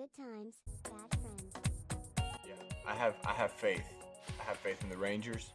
[0.00, 0.54] Good times,
[0.84, 1.54] bad friends.
[2.48, 2.54] Yeah,
[2.86, 3.84] I have I have faith.
[4.40, 5.52] I have faith in the Rangers.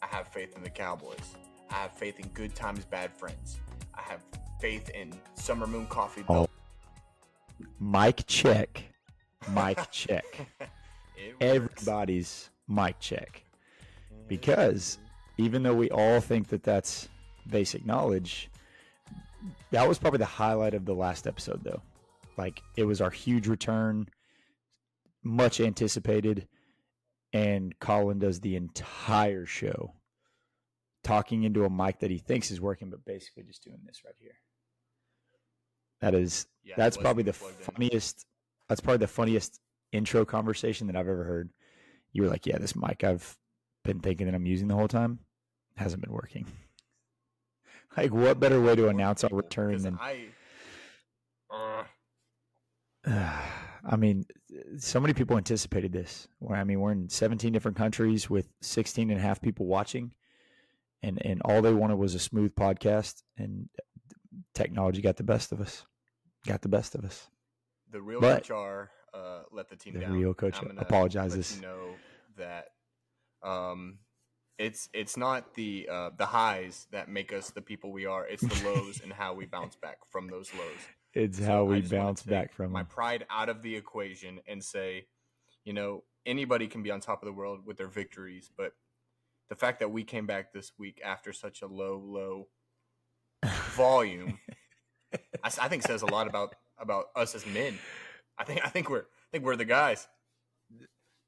[0.00, 1.34] I have faith in the Cowboys.
[1.70, 3.58] I have faith in good times, bad friends.
[3.92, 4.20] I have
[4.60, 6.22] faith in Summer Moon Coffee.
[6.28, 6.46] Oh.
[7.80, 8.84] Mic check.
[9.48, 10.46] Mike check.
[11.40, 13.42] Everybody's mic check.
[14.28, 14.98] Because
[15.36, 17.08] even though we all think that that's
[17.50, 18.50] basic knowledge,
[19.72, 21.82] that was probably the highlight of the last episode, though.
[22.36, 24.08] Like, it was our huge return,
[25.22, 26.48] much anticipated.
[27.32, 29.94] And Colin does the entire show
[31.02, 34.14] talking into a mic that he thinks is working, but basically just doing this right
[34.18, 34.36] here.
[36.00, 37.64] That is Yeah, that's probably the plugged in.
[37.64, 38.26] funniest
[38.68, 39.60] that's probably the funniest
[39.92, 41.50] intro conversation that I've ever heard.
[42.12, 43.36] You were like, Yeah, this mic I've
[43.84, 45.18] been thinking that I'm using the whole time
[45.76, 46.46] hasn't been working.
[47.96, 50.26] like what better way to announce our return than I.
[51.50, 51.84] Uh,
[53.86, 54.24] I mean,
[54.78, 56.26] so many people anticipated this.
[56.50, 60.12] I mean, we're in 17 different countries with 16 and a half people watching,
[61.02, 63.68] and and all they wanted was a smooth podcast, and
[64.54, 65.84] technology got the best of us.
[66.46, 67.28] Got the best of us.
[67.90, 70.12] the real But- Coach R uh, let the team The down.
[70.12, 71.56] real Coach apologizes.
[71.56, 71.94] You know
[72.36, 72.68] that
[73.42, 73.98] um,
[74.58, 78.26] it's it's not the uh, the highs that make us the people we are.
[78.26, 80.80] It's the lows and how we bounce back from those lows.
[81.14, 85.06] It's So how we bounce back from my pride out of the equation and say,
[85.64, 88.72] you know, anybody can be on top of the world with their victories, but
[89.48, 92.48] the fact that we came back this week after such a low, low
[93.74, 94.38] volume,
[95.42, 97.78] I think says a lot about about us as men.
[98.38, 100.08] I think I think we're I think we're the guys.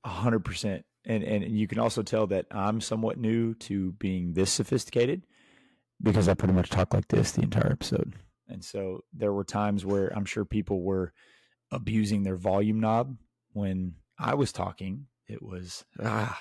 [0.05, 0.85] A hundred percent.
[1.05, 5.23] And and you can also tell that I'm somewhat new to being this sophisticated
[6.03, 8.15] because I pretty much talk like this the entire episode.
[8.49, 11.13] And so there were times where I'm sure people were
[11.71, 13.17] abusing their volume knob
[13.53, 15.07] when I was talking.
[15.27, 16.41] It was ah,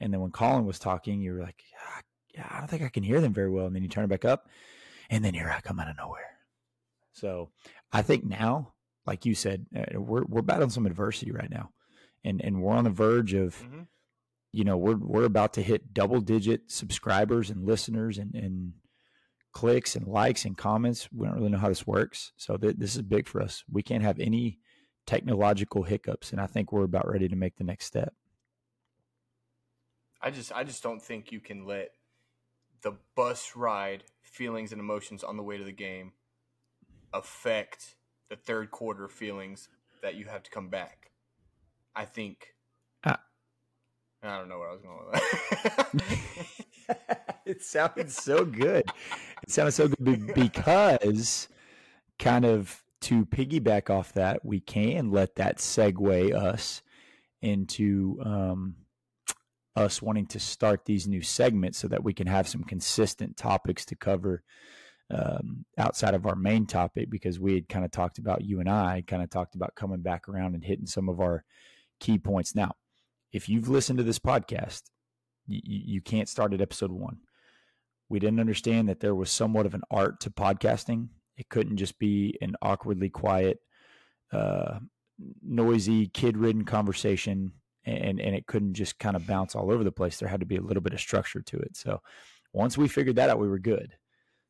[0.00, 2.00] and then when Colin was talking, you were like, ah,
[2.34, 3.66] yeah, I don't think I can hear them very well.
[3.66, 4.48] And then you turn it back up,
[5.10, 6.38] and then here I come out of nowhere.
[7.12, 7.50] So
[7.92, 8.72] I think now,
[9.06, 11.70] like you said, uh, we're we're battling some adversity right now,
[12.24, 13.86] and and we're on the verge of Mhm.
[14.52, 18.72] you know we're we're about to hit double digit subscribers and listeners and and
[19.56, 22.94] clicks and likes and comments we don't really know how this works so th- this
[22.94, 24.58] is big for us we can't have any
[25.06, 28.12] technological hiccups and i think we're about ready to make the next step
[30.20, 31.90] I just I just don't think you can let
[32.82, 36.12] the bus ride feelings and emotions on the way to the game
[37.12, 37.94] affect
[38.28, 39.68] the third quarter feelings
[40.02, 41.10] that you have to come back.
[41.94, 42.54] I think
[43.04, 43.20] Ah.
[44.22, 46.65] I don't know where I was going with that.
[47.46, 48.84] it sounded so good
[49.42, 51.48] it sounded so good because
[52.18, 56.82] kind of to piggyback off that we can let that segue us
[57.42, 58.74] into um,
[59.76, 63.84] us wanting to start these new segments so that we can have some consistent topics
[63.84, 64.42] to cover
[65.10, 68.68] um, outside of our main topic because we had kind of talked about you and
[68.68, 71.44] I kind of talked about coming back around and hitting some of our
[72.00, 72.54] key points.
[72.54, 72.72] Now,
[73.32, 74.82] if you've listened to this podcast,
[75.46, 77.18] you, you can't start at episode one.
[78.08, 81.08] We didn't understand that there was somewhat of an art to podcasting.
[81.36, 83.58] It couldn't just be an awkwardly quiet,
[84.32, 84.78] uh,
[85.42, 87.52] noisy, kid-ridden conversation,
[87.84, 90.18] and and it couldn't just kind of bounce all over the place.
[90.18, 91.76] There had to be a little bit of structure to it.
[91.76, 92.00] So
[92.52, 93.96] once we figured that out, we were good.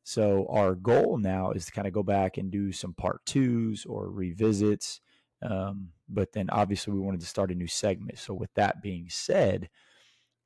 [0.03, 3.85] So our goal now is to kind of go back and do some part twos
[3.85, 5.01] or revisits.
[5.41, 8.17] Um, but then obviously we wanted to start a new segment.
[8.17, 9.69] So with that being said,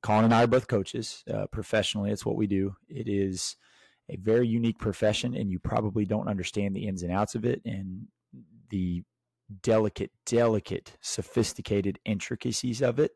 [0.01, 2.11] Colin and I are both coaches uh, professionally.
[2.11, 2.75] It's what we do.
[2.89, 3.55] It is
[4.09, 7.61] a very unique profession, and you probably don't understand the ins and outs of it
[7.65, 8.07] and
[8.69, 9.03] the
[9.61, 13.11] delicate, delicate, sophisticated intricacies of it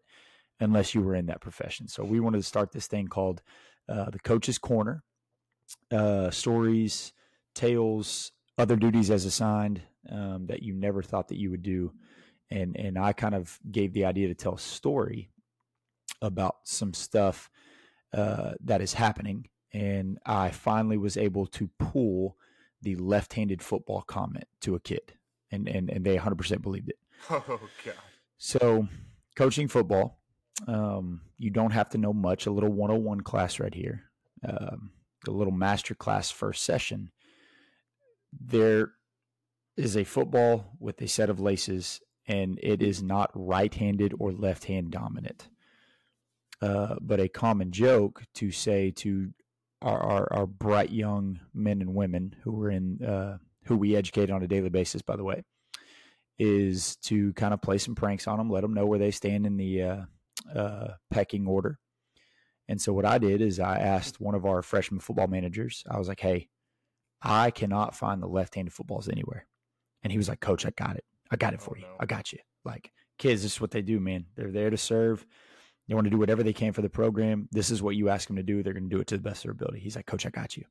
[0.59, 1.87] unless you were in that profession.
[1.87, 3.41] So we wanted to start this thing called
[3.89, 5.03] uh, the Coach's Corner
[5.91, 7.13] uh, stories,
[7.53, 11.91] tales, other duties as assigned um, that you never thought that you would do.
[12.51, 15.29] And, and I kind of gave the idea to tell a story
[16.21, 17.49] about some stuff
[18.13, 19.49] uh, that is happening.
[19.73, 22.37] And I finally was able to pull
[22.81, 25.13] the left handed football comment to a kid.
[25.51, 26.97] And, and, and they 100% believed it.
[27.29, 27.95] oh god.
[28.37, 28.87] So,
[29.35, 30.19] coaching football,
[30.67, 32.45] um, you don't have to know much.
[32.45, 34.03] A little 101 class right here,
[34.47, 34.91] um,
[35.27, 37.11] a little master class first session.
[38.37, 38.91] There
[39.77, 44.31] is a football with a set of laces, and it is not right handed or
[44.31, 45.47] left hand dominant.
[46.61, 49.29] Uh, but a common joke to say to
[49.81, 54.29] our, our, our bright young men and women who are in uh, who we educate
[54.31, 55.43] on a daily basis, by the way,
[56.39, 59.45] is to kind of play some pranks on them, let them know where they stand
[59.45, 60.01] in the uh,
[60.53, 61.77] uh, pecking order.
[62.67, 65.83] And so what I did is I asked one of our freshman football managers.
[65.89, 66.47] I was like, "Hey,
[67.21, 69.45] I cannot find the left-handed footballs anywhere,"
[70.03, 71.03] and he was like, "Coach, I got it.
[71.29, 71.83] I got it for Oh, you.
[71.83, 71.95] no.
[71.99, 74.25] I got you." Like kids, this is what they do, man.
[74.35, 75.25] They're there to serve.
[75.87, 77.47] They want to do whatever they can for the program.
[77.51, 78.63] This is what you ask them to do.
[78.63, 79.79] They're going to do it to the best of their ability.
[79.79, 80.65] He's like, Coach, I got you.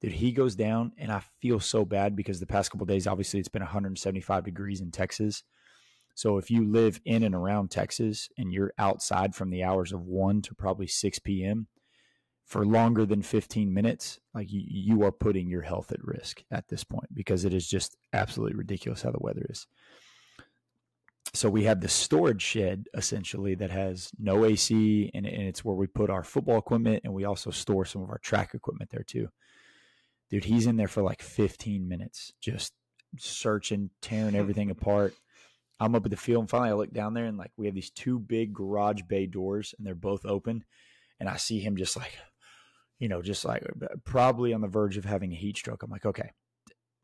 [0.00, 3.40] Dude, he goes down, and I feel so bad because the past couple days, obviously,
[3.40, 5.42] it's been 175 degrees in Texas.
[6.14, 10.06] So if you live in and around Texas and you're outside from the hours of
[10.06, 11.66] 1 to probably 6 p.m.
[12.46, 16.68] for longer than 15 minutes, like you, you are putting your health at risk at
[16.68, 19.66] this point because it is just absolutely ridiculous how the weather is.
[21.36, 25.76] So we have the storage shed essentially that has no AC and, and it's where
[25.76, 29.02] we put our football equipment and we also store some of our track equipment there
[29.02, 29.28] too.
[30.30, 32.72] Dude, he's in there for like 15 minutes, just
[33.18, 35.12] searching, tearing everything apart.
[35.78, 37.74] I'm up at the field and finally I look down there and like we have
[37.74, 40.64] these two big garage bay doors and they're both open.
[41.20, 42.16] And I see him just like,
[42.98, 43.62] you know, just like
[44.04, 45.82] probably on the verge of having a heat stroke.
[45.82, 46.30] I'm like, okay,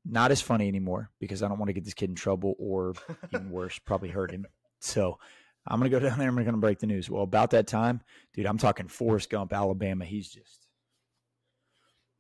[0.05, 2.95] not as funny anymore because I don't want to get this kid in trouble or
[3.33, 4.47] even worse, probably hurt him.
[4.81, 5.19] So
[5.67, 6.29] I'm gonna go down there.
[6.29, 7.09] and I'm gonna break the news.
[7.09, 8.01] Well, about that time,
[8.35, 10.05] dude, I'm talking Forrest Gump, Alabama.
[10.05, 10.67] He's just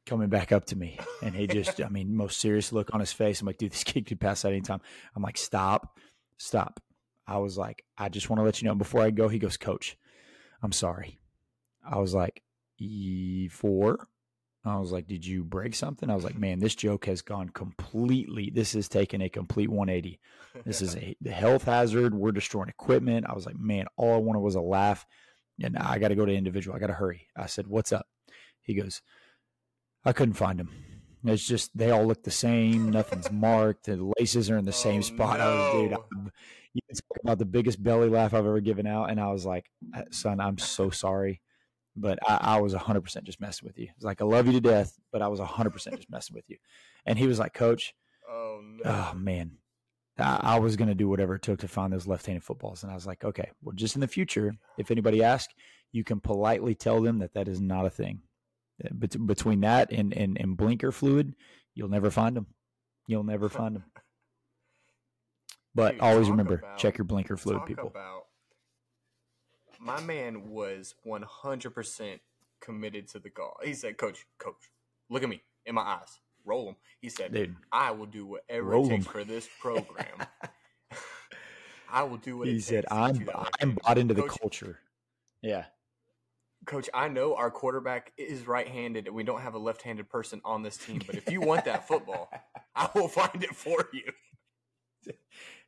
[0.06, 3.12] coming back up to me, and he just, I mean, most serious look on his
[3.12, 3.40] face.
[3.40, 4.81] I'm like, dude, this kid could pass out anytime.
[5.14, 5.99] I'm like, stop,
[6.38, 6.81] stop.
[7.26, 9.29] I was like, I just want to let you know before I go.
[9.29, 9.96] He goes, Coach,
[10.62, 11.19] I'm sorry.
[11.84, 12.43] I was like,
[12.79, 14.08] E four.
[14.64, 16.09] I was like, did you break something?
[16.09, 18.50] I was like, man, this joke has gone completely.
[18.55, 20.20] This has taken a complete 180.
[20.64, 22.14] This is a the health hazard.
[22.14, 23.26] We're destroying equipment.
[23.29, 25.05] I was like, man, all I wanted was a laugh.
[25.61, 26.76] And I got to go to individual.
[26.76, 27.26] I got to hurry.
[27.37, 28.06] I said, what's up?
[28.62, 29.03] He goes,
[30.05, 30.70] I couldn't find him.
[31.25, 32.91] It's just they all look the same.
[32.91, 33.87] Nothing's marked.
[33.87, 35.41] The laces are in the same Oh, spot.
[35.41, 35.93] I was, dude.
[35.93, 36.32] I'm,
[36.73, 39.11] you can talk about the biggest belly laugh I've ever given out.
[39.11, 41.41] And I was like, "Uh, son, I'm so sorry.
[41.94, 43.89] But I, I was 100% just messing with you.
[43.94, 46.56] It's like, I love you to death, but I was 100% just messing with you.
[47.05, 47.94] And he was like, Coach,
[48.31, 48.83] oh no.
[48.85, 49.53] oh man
[50.19, 52.93] I, I was going to do whatever it took to find those left-handed footballs and
[52.93, 55.53] i was like okay well just in the future if anybody asks
[55.91, 58.21] you can politely tell them that that is not a thing
[58.93, 61.35] Bet- between that and, and, and blinker fluid
[61.75, 62.47] you'll never find them
[63.06, 63.85] you'll never find them
[65.75, 68.25] but Dude, always remember about- check your blinker fluid people about
[69.82, 72.20] my man was 100%
[72.61, 73.58] committed to the call.
[73.64, 74.70] He said, "Coach, coach,
[75.11, 76.20] look at me in my eyes.
[76.44, 80.26] Roll them." He said, dude "I will do whatever Roll it takes for this program.
[81.90, 84.14] I will do what he it said takes i'm get you that i'm bought into
[84.14, 84.79] the Coach, culture
[85.43, 85.64] yeah
[86.64, 90.62] Coach, I know our quarterback is right-handed and we don't have a left-handed person on
[90.62, 92.31] this team, but if you want that football,
[92.76, 94.05] I will find it for you."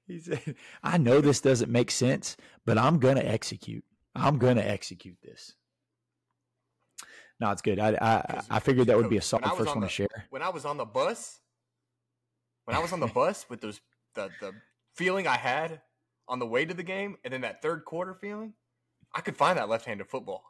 [0.06, 3.84] He said, I know this doesn't make sense, but I'm going to execute.
[4.14, 5.55] I'm going to execute this.
[7.40, 7.78] No, it's good.
[7.78, 10.26] I I, I figured that would be a solid first on one to share.
[10.31, 11.40] when I was on the bus,
[12.64, 13.81] when I was on the bus with those
[14.14, 14.52] the the
[14.94, 15.81] feeling I had
[16.28, 18.55] on the way to the game, and then that third quarter feeling,
[19.14, 20.44] I could find that left-handed football,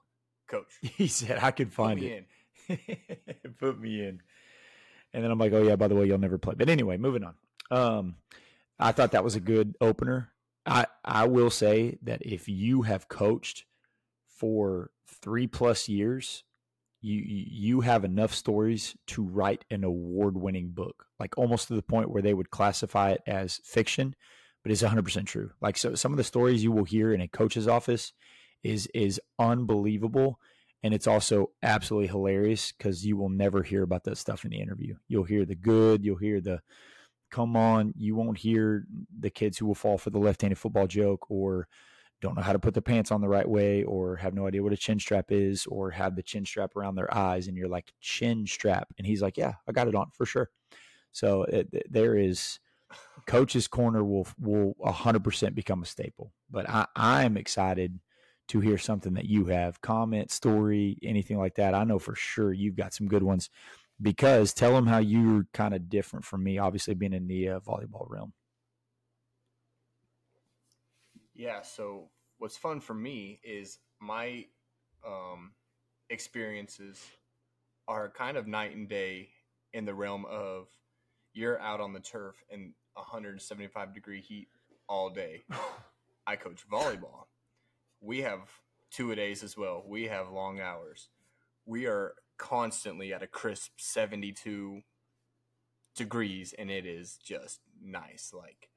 [0.46, 0.72] coach.
[0.82, 2.26] He said, I could find it.
[3.58, 4.20] Put me in.
[5.12, 6.55] And then I'm like, oh, yeah, by the way, you'll never play.
[6.56, 7.34] But anyway, moving on.
[7.70, 8.16] Um,
[8.78, 10.31] I thought that was a good opener.
[10.66, 13.64] I, I will say that if you have coached
[14.26, 16.44] for three plus years,
[17.00, 21.83] you you have enough stories to write an award winning book, like almost to the
[21.83, 24.14] point where they would classify it as fiction,
[24.62, 25.50] but it's 100% true.
[25.61, 28.14] Like so, some of the stories you will hear in a coach's office
[28.62, 30.40] is is unbelievable
[30.85, 34.61] and it's also absolutely hilarious because you will never hear about that stuff in the
[34.61, 34.94] interview.
[35.09, 36.61] You'll hear the good, you'll hear the
[37.35, 38.87] come on, you won't hear
[39.19, 41.69] the kids who will fall for the left-handed football joke or
[42.21, 44.62] don't know how to put their pants on the right way or have no idea
[44.62, 47.69] what a chin strap is or have the chin strap around their eyes and you're
[47.69, 50.50] like chin strap and he's like, "Yeah, I got it on for sure."
[51.12, 52.61] So eh, it, it- there is
[53.26, 56.33] coach's corner will will 100% become a staple.
[56.50, 58.00] But I I am excited
[58.49, 62.53] to hear something that you have comment story anything like that i know for sure
[62.53, 63.49] you've got some good ones
[64.01, 67.61] because tell them how you're kind of different from me obviously being in the uh,
[67.61, 68.33] volleyball realm
[71.35, 71.63] Yeah.
[71.63, 74.47] So what's fun for me is my
[75.07, 75.53] um,
[76.09, 77.03] experiences
[77.89, 79.31] are kind of night and day
[79.73, 80.69] in the realm of
[81.33, 84.49] you're out on the turf in 175 degree heat
[84.89, 85.45] all day.
[86.27, 87.27] I coach volleyball.
[88.01, 88.41] We have
[88.91, 89.83] two a days as well.
[89.87, 91.09] We have long hours.
[91.67, 94.81] We are constantly at a crisp 72
[95.97, 98.33] degrees and it is just nice.
[98.37, 98.69] Like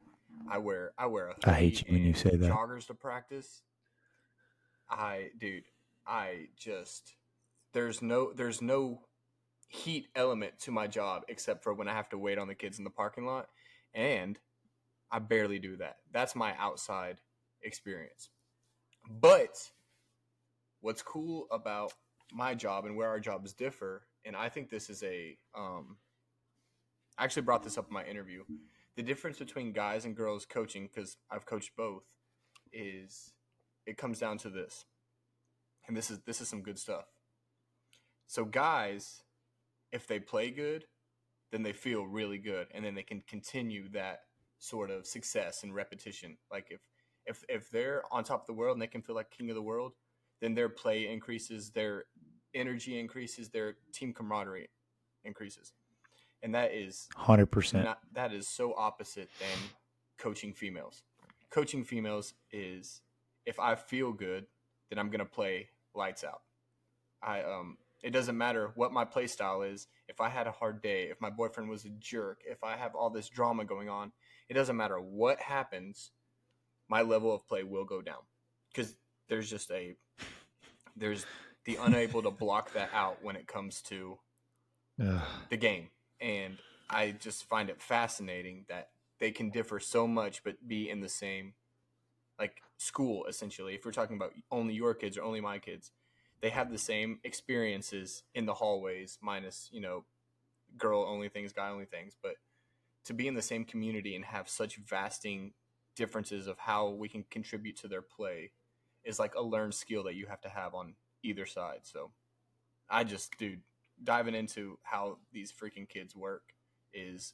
[0.50, 2.52] I wear I wear a I hate you when you say that.
[2.52, 3.62] Joggers to practice.
[4.90, 5.64] I dude,
[6.06, 7.16] I just
[7.74, 9.02] there's no there's no
[9.70, 12.78] heat element to my job except for when I have to wait on the kids
[12.78, 13.48] in the parking lot
[13.94, 14.40] and
[15.12, 15.98] I barely do that.
[16.12, 17.18] That's my outside
[17.62, 18.30] experience.
[19.10, 19.58] But
[20.82, 21.94] what's cool about
[22.31, 25.98] my job and where our jobs differ, and I think this is a um
[27.17, 28.43] I actually brought this up in my interview.
[28.96, 32.03] The difference between guys and girls coaching, because I've coached both,
[32.72, 33.34] is
[33.86, 34.86] it comes down to this.
[35.88, 37.05] And this is this is some good stuff.
[38.27, 39.24] So guys,
[39.91, 40.86] if they play good,
[41.51, 44.22] then they feel really good and then they can continue that
[44.60, 46.38] sort of success and repetition.
[46.51, 46.81] Like if
[47.25, 49.55] if if they're on top of the world and they can feel like king of
[49.55, 49.93] the world,
[50.41, 52.05] then their play increases, their
[52.54, 54.70] energy increases, their team camaraderie
[55.24, 55.74] increases.
[56.44, 57.86] And that is Hundred percent.
[57.86, 59.70] not, that is so opposite than
[60.18, 61.04] coaching females.
[61.50, 63.01] Coaching females is
[63.46, 64.46] if I feel good,
[64.89, 66.42] then I'm gonna play lights out.
[67.22, 69.88] I um it doesn't matter what my play style is.
[70.08, 72.94] If I had a hard day, if my boyfriend was a jerk, if I have
[72.94, 74.12] all this drama going on,
[74.50, 76.12] it doesn't matter what happens,
[76.88, 78.22] my level of play will go down.
[78.72, 78.96] Because
[79.27, 79.96] there's just a
[80.96, 81.25] there's
[81.68, 84.18] the unable to block that out when it comes to
[85.50, 85.90] the game.
[86.20, 86.58] And
[86.90, 91.10] I just find it fascinating that they can differ so much but be in the
[91.10, 91.54] same
[92.40, 93.76] like school essentially.
[93.76, 95.92] If we're talking about only your kids or only my kids,
[96.40, 100.06] they have the same experiences in the hallways minus, you know,
[100.78, 102.36] girl only things, guy only things, but
[103.06, 105.52] to be in the same community and have such vasting
[105.98, 108.52] differences of how we can contribute to their play
[109.04, 110.94] is like a learned skill that you have to have on
[111.27, 111.79] either side.
[111.84, 112.12] So
[112.89, 113.62] I just, dude,
[114.03, 116.53] diving into how these freaking kids work
[116.93, 117.34] is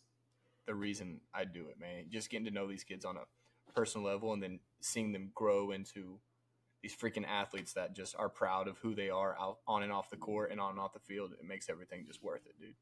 [0.66, 2.06] the reason I do it, man.
[2.10, 5.72] Just getting to know these kids on a personal level and then seeing them grow
[5.72, 6.20] into
[6.82, 10.10] these freaking athletes that just are proud of who they are out on and off
[10.10, 11.32] the court and on and off the field.
[11.32, 12.76] It makes everything just worth it, dude.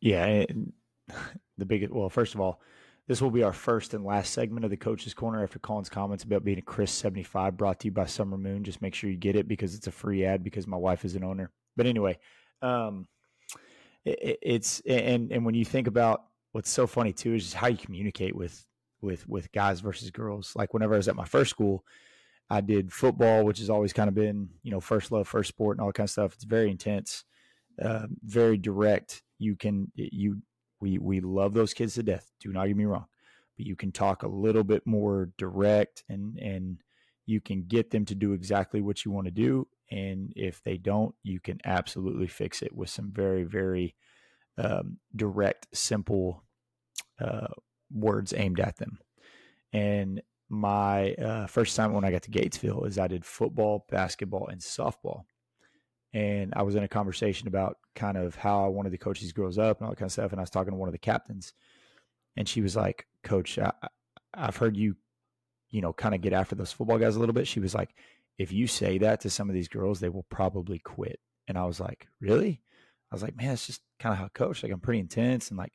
[0.00, 0.72] Yeah, and
[1.58, 1.92] the biggest.
[1.92, 2.60] Well, first of all,
[3.08, 6.24] this will be our first and last segment of the Coach's Corner after Colin's comments
[6.24, 7.56] about being a Chris seventy five.
[7.56, 8.62] Brought to you by Summer Moon.
[8.62, 11.16] Just make sure you get it because it's a free ad because my wife is
[11.16, 11.50] an owner.
[11.76, 12.18] But anyway,
[12.62, 13.08] um,
[14.04, 17.66] it- it's and and when you think about what's so funny too is just how
[17.68, 18.64] you communicate with
[19.00, 20.52] with with guys versus girls.
[20.54, 21.84] Like whenever I was at my first school,
[22.50, 25.76] I did football, which has always kind of been you know first love, first sport,
[25.76, 26.34] and all that kind of stuff.
[26.34, 27.24] It's very intense,
[27.80, 29.22] uh, very direct.
[29.38, 30.42] You can you
[30.80, 32.30] we we love those kids to death.
[32.40, 33.06] Do not get me wrong,
[33.56, 36.78] but you can talk a little bit more direct and and
[37.26, 39.68] you can get them to do exactly what you want to do.
[39.90, 43.94] And if they don't, you can absolutely fix it with some very very
[44.58, 46.42] um, direct, simple
[47.20, 47.48] uh,
[47.92, 48.98] words aimed at them.
[49.72, 54.48] And my uh, first time when I got to Gatesville is I did football, basketball,
[54.48, 55.22] and softball.
[56.12, 59.32] And I was in a conversation about kind of how I wanted to coach these
[59.32, 60.32] girls up and all that kind of stuff.
[60.32, 61.52] And I was talking to one of the captains,
[62.36, 63.72] and she was like, "Coach, I,
[64.32, 64.96] I've heard you,
[65.70, 67.90] you know, kind of get after those football guys a little bit." She was like,
[68.38, 71.64] "If you say that to some of these girls, they will probably quit." And I
[71.64, 72.62] was like, "Really?"
[73.12, 74.62] I was like, "Man, it's just kind of how I coach.
[74.62, 75.72] Like, I'm pretty intense, and like."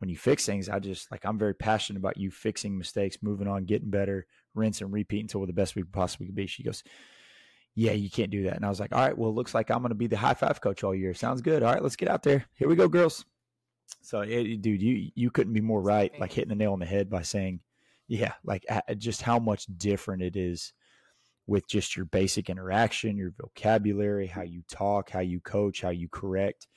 [0.00, 3.46] when you fix things, I just like I'm very passionate about you fixing mistakes, moving
[3.46, 6.46] on, getting better, rinse and repeat until we're the best we possibly could be.
[6.46, 6.82] She goes,
[7.80, 8.56] Yeah, you can't do that.
[8.56, 10.34] And I was like, All right, well, it looks like I'm gonna be the high
[10.34, 11.14] five coach all year.
[11.14, 11.62] Sounds good.
[11.62, 12.44] All right, let's get out there.
[12.54, 13.24] Here we go, girls.
[14.02, 16.86] So yeah, dude, you you couldn't be more right, like hitting the nail on the
[16.86, 17.60] head by saying,
[18.08, 18.64] Yeah, like
[18.98, 20.72] just how much different it is
[21.46, 26.08] with just your basic interaction, your vocabulary, how you talk, how you coach, how you
[26.08, 26.68] correct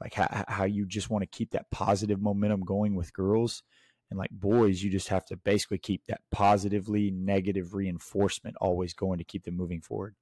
[0.00, 3.62] like how, how you just want to keep that positive momentum going with girls
[4.10, 9.18] and like boys you just have to basically keep that positively negative reinforcement always going
[9.18, 10.14] to keep them moving forward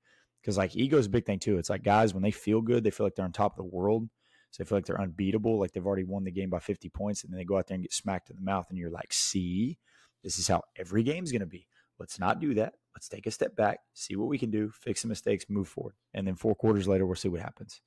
[0.43, 1.59] because like ego is a big thing too.
[1.59, 3.77] It's like guys when they feel good they feel like they're on top of the
[3.77, 4.09] world.
[4.51, 7.23] So they feel like they're unbeatable like they've already won the game by 50 points
[7.23, 9.13] and then they go out there and get smacked in the mouth and you're like
[9.13, 9.79] see?
[10.23, 11.67] This is how every game's to be.
[11.99, 12.75] Let's not do that.
[12.95, 15.95] Let's take a step back see what we can do fix the mistakes move forward.
[16.13, 17.81] And then four quarters later we'll see what happens.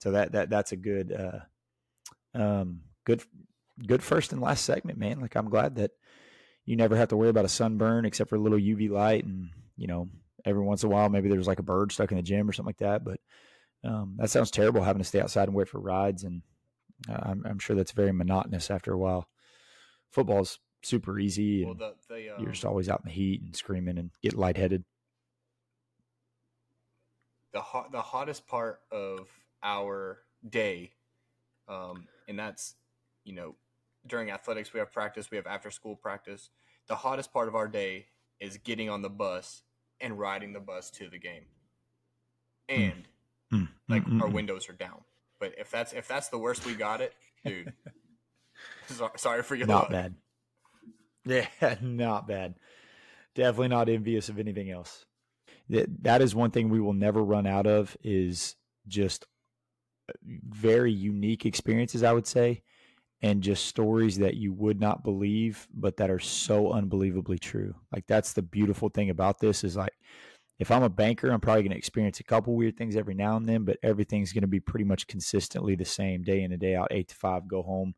[0.00, 1.40] So that that that's a good uh
[2.34, 3.22] um good
[3.86, 5.20] good first and last segment man.
[5.20, 5.92] Like i'm glad that
[6.64, 9.50] you never have to worry about a sunburn except for a little uv light and
[9.76, 10.08] you know
[10.44, 12.52] every once in a while maybe there's like a bird stuck in the gym or
[12.52, 13.20] something like that but
[13.84, 16.42] um, that sounds terrible having to stay outside and wait for rides and
[17.08, 19.28] uh, I'm, I'm sure that's very monotonous after a while
[20.10, 23.54] football's super easy Well, the, the, um, you're just always out in the heat and
[23.56, 24.84] screaming and get lightheaded
[27.52, 29.28] the hot, the hottest part of
[29.62, 30.92] our day,
[31.68, 32.74] um, and that's
[33.24, 33.54] you know
[34.06, 36.50] during athletics, we have practice, we have after school practice.
[36.88, 38.06] The hottest part of our day
[38.40, 39.62] is getting on the bus
[40.00, 41.44] and riding the bus to the game.
[42.68, 43.04] And
[43.52, 45.02] Mm, like mm, mm, our windows are down.
[45.38, 47.72] But if that's if that's the worst we got it, dude.
[48.86, 49.90] so- sorry for your not luck.
[49.90, 50.14] bad.
[51.26, 51.46] Yeah,
[51.82, 52.54] not bad.
[53.34, 55.04] Definitely not envious of anything else.
[55.68, 58.56] That that is one thing we will never run out of is
[58.88, 59.26] just
[60.08, 62.62] uh, very unique experiences, I would say,
[63.22, 67.74] and just stories that you would not believe, but that are so unbelievably true.
[67.92, 69.94] Like that's the beautiful thing about this is like
[70.58, 73.36] if I'm a banker, I'm probably going to experience a couple weird things every now
[73.36, 76.60] and then, but everything's going to be pretty much consistently the same day in and
[76.60, 77.94] day out, eight to five, go home.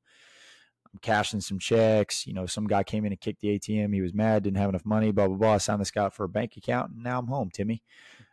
[0.93, 2.27] I'm cashing some checks.
[2.27, 3.93] You know, some guy came in and kicked the ATM.
[3.93, 5.55] He was mad, didn't have enough money, blah, blah, blah.
[5.55, 7.83] I signed this guy for a bank account, and now I'm home, Timmy.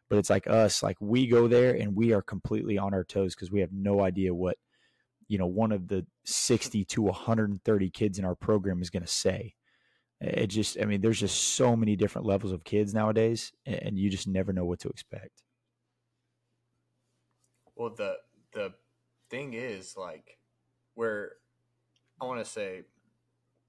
[0.10, 3.34] But it's like us, like we go there and we are completely on our toes
[3.34, 4.58] because we have no idea what,
[5.32, 9.10] you know, one of the 60 to 130 kids in our program is going to
[9.10, 9.56] say.
[10.20, 14.10] It just, I mean, there's just so many different levels of kids nowadays, and you
[14.10, 15.42] just never know what to expect.
[17.76, 18.18] Well, the
[18.52, 18.74] the
[19.30, 20.38] thing is like
[20.96, 21.32] where
[22.22, 22.82] I want to say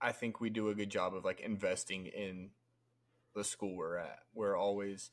[0.00, 2.50] I think we do a good job of like investing in
[3.36, 4.18] the school we're at.
[4.34, 5.12] We're always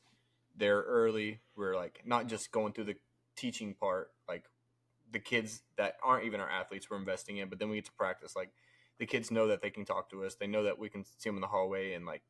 [0.56, 1.42] there early.
[1.54, 2.96] We're like not just going through the
[3.36, 4.10] teaching part,
[5.12, 7.92] the kids that aren't even our athletes we're investing in, but then we get to
[7.92, 8.36] practice.
[8.36, 8.50] Like
[8.98, 10.34] the kids know that they can talk to us.
[10.34, 12.22] They know that we can see them in the hallway and like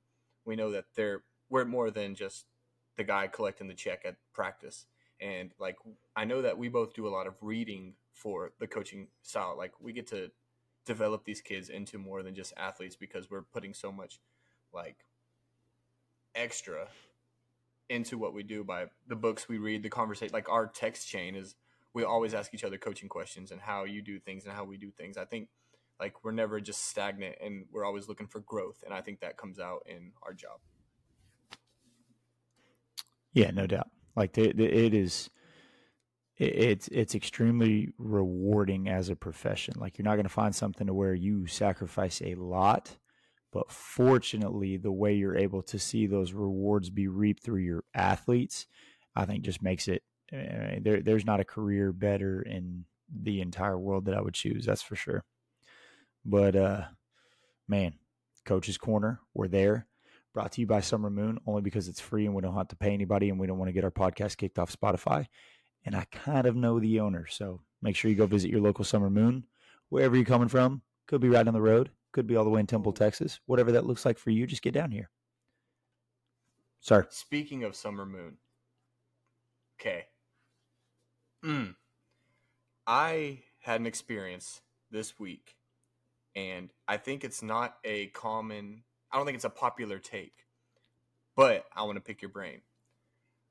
[0.45, 2.47] we know that they're we're more than just
[2.97, 4.87] the guy collecting the check at practice
[5.21, 5.77] and like
[6.17, 9.55] I know that we both do a lot of reading for the coaching style.
[9.57, 10.31] Like we get to
[10.87, 14.21] develop these kids into more than just athletes because we're putting so much
[14.73, 15.05] like
[16.35, 16.89] extra
[17.89, 20.33] into what we do by the books we read, the conversation.
[20.33, 21.55] Like our text chain is
[21.93, 24.77] we always ask each other coaching questions and how you do things and how we
[24.77, 25.17] do things.
[25.17, 25.49] I think
[25.99, 29.37] like we're never just stagnant and we're always looking for growth, and I think that
[29.37, 30.61] comes out in our job.
[33.33, 33.89] Yeah, no doubt.
[34.17, 35.31] Like the, the, it is,
[36.37, 39.75] it, it's it's extremely rewarding as a profession.
[39.77, 42.97] Like you're not going to find something to where you sacrifice a lot,
[43.53, 48.67] but fortunately, the way you're able to see those rewards be reaped through your athletes,
[49.15, 50.03] I think just makes it.
[50.31, 54.65] There, there's not a career better in the entire world that I would choose.
[54.65, 55.25] That's for sure.
[56.25, 56.83] But uh,
[57.67, 57.95] man,
[58.45, 59.87] Coach's Corner, we're there
[60.33, 62.77] brought to you by Summer Moon only because it's free and we don't have to
[62.77, 65.27] pay anybody and we don't want to get our podcast kicked off Spotify.
[65.85, 68.85] And I kind of know the owner, so make sure you go visit your local
[68.85, 69.45] Summer Moon,
[69.89, 70.83] wherever you're coming from.
[71.07, 73.41] Could be right on the road, could be all the way in Temple, Texas.
[73.47, 75.11] Whatever that looks like for you, just get down here.
[76.81, 77.05] Sorry.
[77.11, 78.37] Speaking of summer moon,
[79.81, 80.05] okay.
[81.45, 81.75] Mm.
[82.87, 85.57] I had an experience this week,
[86.35, 88.83] and I think it's not a common.
[89.13, 90.47] I don't think it's a popular take,
[91.37, 92.61] but I want to pick your brain.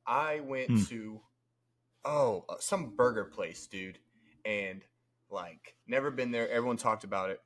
[0.06, 0.84] I went Hmm.
[0.86, 1.22] to
[2.06, 4.00] oh uh, some burger place, dude,
[4.46, 4.84] and
[5.30, 6.50] like never been there.
[6.50, 7.42] Everyone talked about it.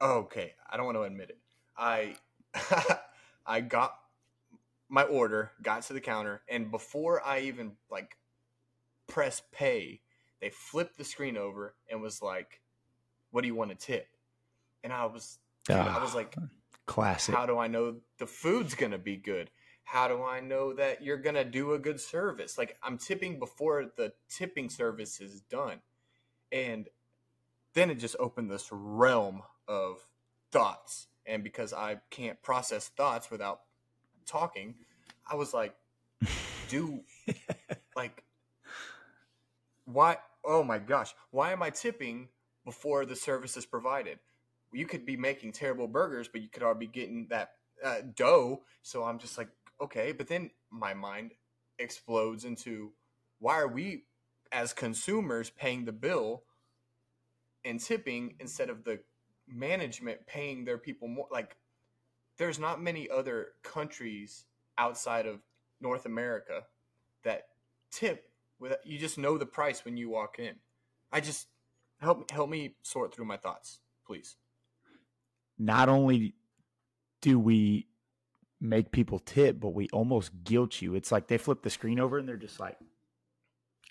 [0.00, 1.38] Okay, I don't want to admit it.
[1.76, 2.16] I
[3.46, 3.98] I got
[4.88, 8.16] my order, got to the counter, and before I even like
[9.08, 10.00] press pay,
[10.40, 12.60] they flipped the screen over and was like,
[13.30, 14.08] "What do you want to tip?"
[14.84, 16.36] And I was, I was Ah, like,
[16.86, 17.34] Classic.
[17.34, 19.50] "How do I know the food's gonna be good?
[19.84, 22.56] How do I know that you're gonna do a good service?
[22.56, 25.80] Like I'm tipping before the tipping service is done."
[26.52, 26.88] And
[27.74, 30.06] then it just opened this realm of
[30.50, 31.08] thoughts.
[31.26, 33.60] And because I can't process thoughts without
[34.24, 34.74] talking,
[35.30, 35.74] I was like,
[36.68, 37.00] do
[37.96, 38.24] like
[39.92, 42.28] why oh my gosh, why am I tipping
[42.64, 44.18] before the service is provided?
[44.72, 48.62] You could be making terrible burgers, but you could already be getting that uh, dough.
[48.82, 49.48] So I'm just like,
[49.80, 50.12] okay.
[50.12, 51.32] But then my mind
[51.78, 52.92] explodes into
[53.38, 54.04] why are we
[54.52, 56.42] as consumers paying the bill
[57.64, 59.00] and tipping instead of the
[59.46, 61.56] management paying their people more like
[62.36, 64.44] there's not many other countries
[64.76, 65.40] outside of
[65.80, 66.62] North America
[67.24, 67.48] that
[67.90, 68.27] tip
[68.60, 70.56] with you just know the price when you walk in.
[71.12, 71.48] I just
[72.00, 74.36] help help me sort through my thoughts, please.
[75.58, 76.34] Not only
[77.20, 77.88] do we
[78.60, 80.94] make people tip, but we almost guilt you.
[80.94, 82.76] It's like they flip the screen over and they're just like,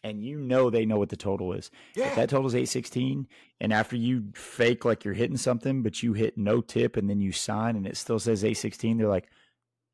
[0.04, 1.72] and you know they know what the total is.
[1.96, 2.08] Yeah.
[2.08, 3.28] If that total is eight sixteen,
[3.60, 7.20] and after you fake like you're hitting something, but you hit no tip, and then
[7.20, 9.30] you sign, and it still says eight sixteen, they're like,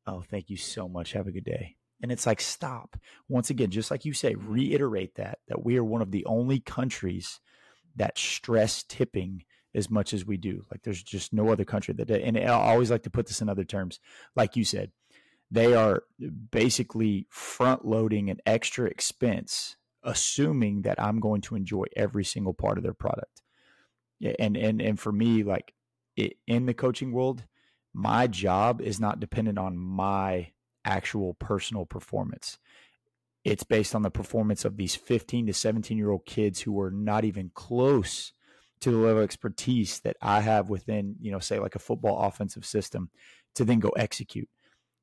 [0.06, 1.12] "Oh, thank you so much.
[1.12, 2.96] Have a good day." And it's like, stop.
[3.28, 6.60] Once again, just like you say, reiterate that that we are one of the only
[6.60, 7.40] countries
[7.96, 10.64] that stress tipping as much as we do.
[10.70, 13.48] Like there's just no other country that, and I always like to put this in
[13.48, 14.00] other terms.
[14.36, 14.92] Like you said,
[15.50, 16.02] they are
[16.50, 22.78] basically front loading an extra expense, assuming that I'm going to enjoy every single part
[22.78, 23.42] of their product.
[24.38, 25.74] And and and for me, like
[26.16, 27.44] it, in the coaching world,
[27.92, 30.52] my job is not dependent on my
[30.84, 32.58] actual personal performance.
[33.44, 36.90] It's based on the performance of these 15 to 17 year old kids who are
[36.90, 38.32] not even close
[38.80, 42.22] to the level of expertise that I have within, you know, say like a football
[42.22, 43.10] offensive system
[43.54, 44.48] to then go execute.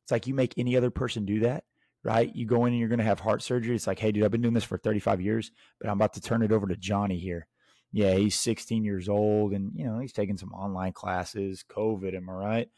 [0.03, 1.63] It's like you make any other person do that,
[2.03, 2.33] right?
[2.35, 3.75] You go in and you're going to have heart surgery.
[3.75, 6.21] It's like, hey, dude, I've been doing this for 35 years, but I'm about to
[6.21, 7.47] turn it over to Johnny here.
[7.91, 12.29] Yeah, he's 16 years old and, you know, he's taking some online classes, COVID, am
[12.29, 12.69] I right?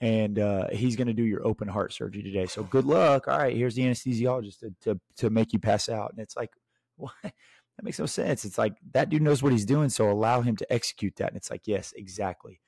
[0.00, 2.46] And uh, he's going to do your open heart surgery today.
[2.46, 3.26] So good luck.
[3.26, 6.12] All right, here's the anesthesiologist to, to, to make you pass out.
[6.12, 6.50] And it's like,
[6.96, 7.12] what?
[7.22, 8.44] That makes no sense.
[8.44, 11.28] It's like that dude knows what he's doing, so allow him to execute that.
[11.28, 12.60] And it's like, yes, exactly.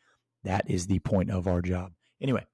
[0.44, 1.92] That is the point of our job.
[2.20, 2.46] Anyway,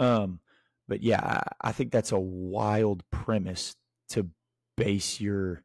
[0.00, 0.40] um,
[0.88, 3.76] but yeah, I, I think that's a wild premise
[4.10, 4.28] to
[4.76, 5.62] base your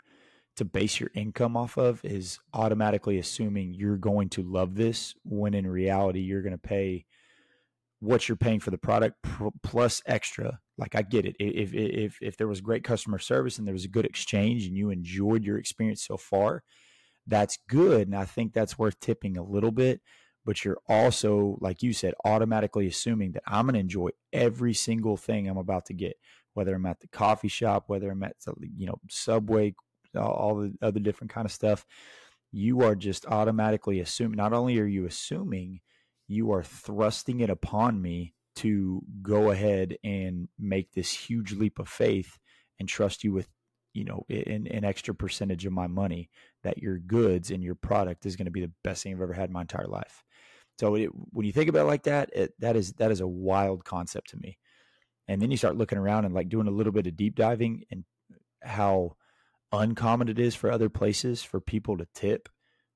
[0.56, 5.54] to base your income off of is automatically assuming you're going to love this when
[5.56, 7.06] in reality you're going to pay
[8.04, 9.16] what you're paying for the product
[9.64, 10.60] plus extra.
[10.78, 11.36] Like I get it.
[11.40, 14.76] If if if there was great customer service and there was a good exchange and
[14.76, 16.64] you enjoyed your experience so far,
[17.28, 18.08] that's good.
[18.08, 20.02] And I think that's worth tipping a little bit.
[20.46, 25.16] But you're also, like you said, automatically assuming that I'm going to enjoy every single
[25.16, 26.18] thing I'm about to get,
[26.54, 28.36] whether I'm at the coffee shop, whether I'm at
[28.76, 29.76] you know Subway,
[30.18, 31.86] all the other different kind of stuff.
[32.52, 34.36] You are just automatically assuming.
[34.36, 35.80] Not only are you assuming
[36.34, 41.90] you are thrusting it upon me to go ahead and make this huge leap of
[41.90, 42.38] faith
[42.80, 43.48] and trust you with
[43.94, 46.30] you know an, extra percentage of my money
[46.64, 49.34] that your goods and your product is going to be the best thing i've ever
[49.34, 50.24] had in my entire life.
[50.80, 53.28] So it, when you think about it like that it, that is that is a
[53.28, 54.58] wild concept to me.
[55.28, 57.84] And then you start looking around and like doing a little bit of deep diving
[57.92, 58.04] and
[58.62, 59.16] how
[59.72, 62.50] uncommon it is for other places for people to tip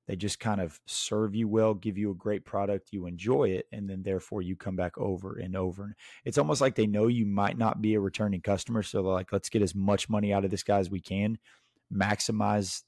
[0.08, 3.66] they just kind of serve you well, give you a great product, you enjoy it,
[3.70, 5.94] and then therefore you come back over and over.
[6.24, 9.32] It's almost like they know you might not be a returning customer, so they're like,
[9.32, 11.38] let's get as much money out of this guy as we can,
[11.94, 12.84] maximize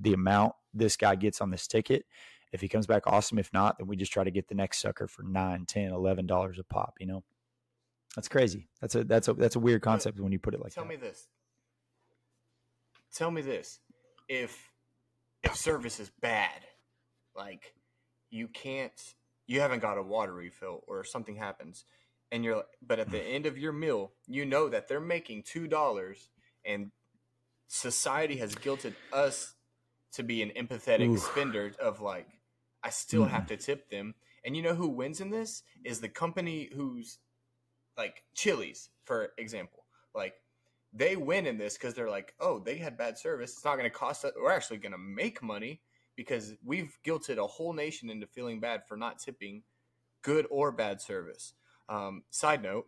[0.00, 2.04] the amount this guy gets on this ticket.
[2.52, 3.38] If he comes back, awesome.
[3.38, 6.26] If not, then we just try to get the next sucker for nine, ten, eleven
[6.26, 6.94] dollars a pop.
[6.98, 7.24] You know,
[8.16, 8.68] that's crazy.
[8.80, 10.90] That's a that's a that's a weird concept when you put it like Tell that.
[10.90, 11.28] me this.
[13.12, 13.78] Tell me this.
[14.28, 14.70] If
[15.44, 16.66] if service is bad,
[17.36, 17.74] like
[18.30, 19.14] you can't,
[19.46, 21.84] you haven't got a water refill or something happens,
[22.32, 23.34] and you're, but at the mm.
[23.34, 26.30] end of your meal, you know that they're making two dollars,
[26.64, 26.90] and
[27.68, 29.54] society has guilted us
[30.12, 31.20] to be an empathetic Oof.
[31.20, 32.28] spender of like,
[32.82, 33.48] I still have mm.
[33.48, 37.18] to tip them, and you know who wins in this is the company who's
[37.96, 40.34] like Chili's, for example, like
[40.94, 43.52] they win in this because they're like, oh, they had bad service.
[43.52, 44.32] It's not going to cost us.
[44.40, 45.80] We're actually going to make money
[46.16, 49.62] because we've guilted a whole nation into feeling bad for not tipping
[50.22, 51.54] good or bad service.
[51.88, 52.86] Um, side note,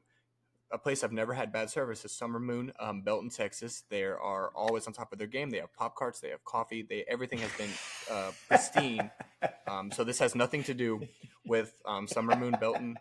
[0.73, 3.85] a place I've never had bad service is Summer Moon, um, Belton, Texas.
[3.89, 5.51] They are always on top of their game.
[5.51, 7.71] They have pop carts, they have coffee, they everything has been
[8.11, 9.11] uh, pristine.
[9.69, 11.03] um, so this has nothing to do
[11.45, 12.97] with um, Summer Moon, Belton.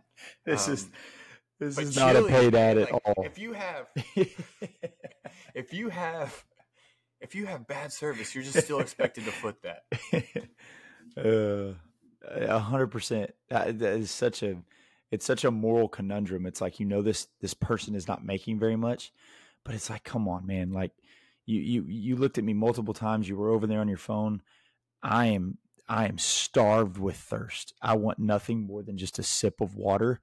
[0.45, 0.87] This Um, is
[1.59, 3.23] this but is not a paid ad man, at all.
[3.25, 3.87] If you have
[5.53, 6.43] if you have
[7.21, 9.83] if you have bad service, you're just still expected to foot that.
[11.17, 11.71] Uh,
[12.29, 13.31] a hundred percent.
[13.49, 14.57] That that is such a,
[15.11, 16.45] it's such a moral conundrum.
[16.45, 19.13] It's like you know this this person is not making very much,
[19.63, 20.73] but it's like, come on, man.
[20.73, 20.91] Like
[21.45, 23.29] you you you looked at me multiple times.
[23.29, 24.41] You were over there on your phone.
[25.01, 27.73] I am I am starved with thirst.
[27.81, 30.19] I want nothing more than just a sip of water.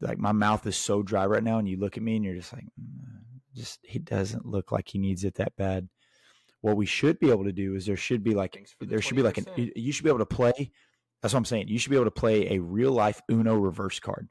[0.00, 2.34] Like my mouth is so dry right now, and you look at me and you're
[2.34, 3.20] just like, "Mm,
[3.54, 5.88] just he doesn't look like he needs it that bad.
[6.62, 9.16] What we should be able to do is there should be like the there should
[9.16, 10.72] be like an you should be able to play.
[11.20, 11.68] That's what I'm saying.
[11.68, 14.28] You should be able to play a real life Uno reverse card.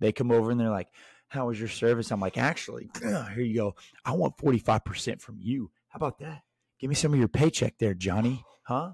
[0.00, 0.88] They come over and they're like,
[1.28, 3.74] "How was your service?" I'm like, "Actually, here you go.
[4.04, 5.70] I want 45 percent from you.
[5.88, 6.42] How about that?
[6.78, 8.44] Give me some of your paycheck there, Johnny.
[8.62, 8.92] Huh?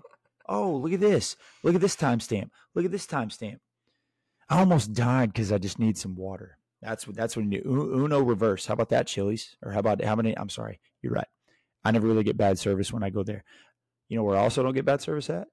[0.49, 1.37] Oh, look at this.
[1.63, 2.51] Look at this timestamp.
[2.75, 3.59] Look at this timestamp.
[4.49, 6.59] I almost died because I just need some water.
[6.83, 7.95] That's what that's what you do.
[7.97, 8.67] Uno reverse.
[8.67, 9.57] How about that, Chili's?
[9.63, 10.37] Or how about how many?
[10.37, 11.27] I'm sorry, you're right.
[11.85, 13.45] I never really get bad service when I go there.
[14.09, 15.49] You know where I also don't get bad service at?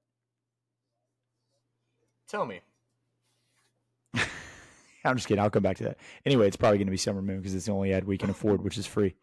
[2.28, 2.62] Tell me.
[5.06, 5.42] I'm just kidding.
[5.42, 5.98] I'll come back to that.
[6.26, 8.30] Anyway, it's probably going to be Summer Moon because it's the only ad we can
[8.30, 9.16] afford, which is free.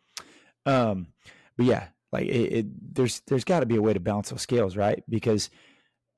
[0.66, 1.08] Um,
[1.56, 4.42] but yeah, like it, it there's there's got to be a way to balance those
[4.42, 5.02] scales, right?
[5.08, 5.50] Because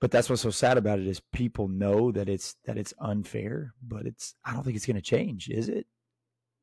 [0.01, 3.75] but that's what's so sad about it is people know that it's that it's unfair,
[3.83, 5.87] but it's I don't think it's going to change, is it?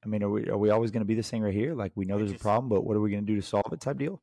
[0.03, 1.73] I mean, are we are we always going to be this thing right here?
[1.75, 3.39] Like we know I there's just- a problem, but what are we going to do
[3.39, 3.79] to solve it?
[3.79, 4.21] Type deal.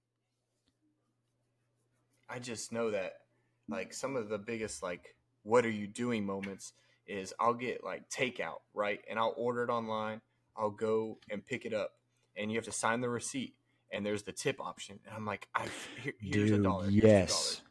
[2.29, 3.13] I just know that
[3.69, 6.73] like some of the biggest like what are you doing moments
[7.07, 9.01] is I'll get like takeout, right?
[9.09, 10.21] And I'll order it online.
[10.57, 11.91] I'll go and pick it up
[12.37, 13.55] and you have to sign the receipt
[13.93, 14.99] and there's the tip option.
[15.07, 15.67] And I'm like, I
[16.03, 16.85] here, here's a dollar.
[16.91, 17.63] here's yes.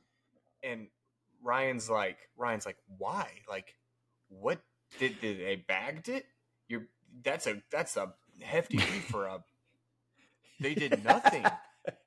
[0.62, 0.88] And
[1.44, 3.28] Ryan's like Ryan's like, why?
[3.50, 3.76] Like
[4.30, 4.60] what
[5.00, 6.26] did, did they bagged it?
[6.68, 6.88] You're
[7.24, 9.44] that's a that's a hefty fee for a
[10.60, 11.46] they did nothing.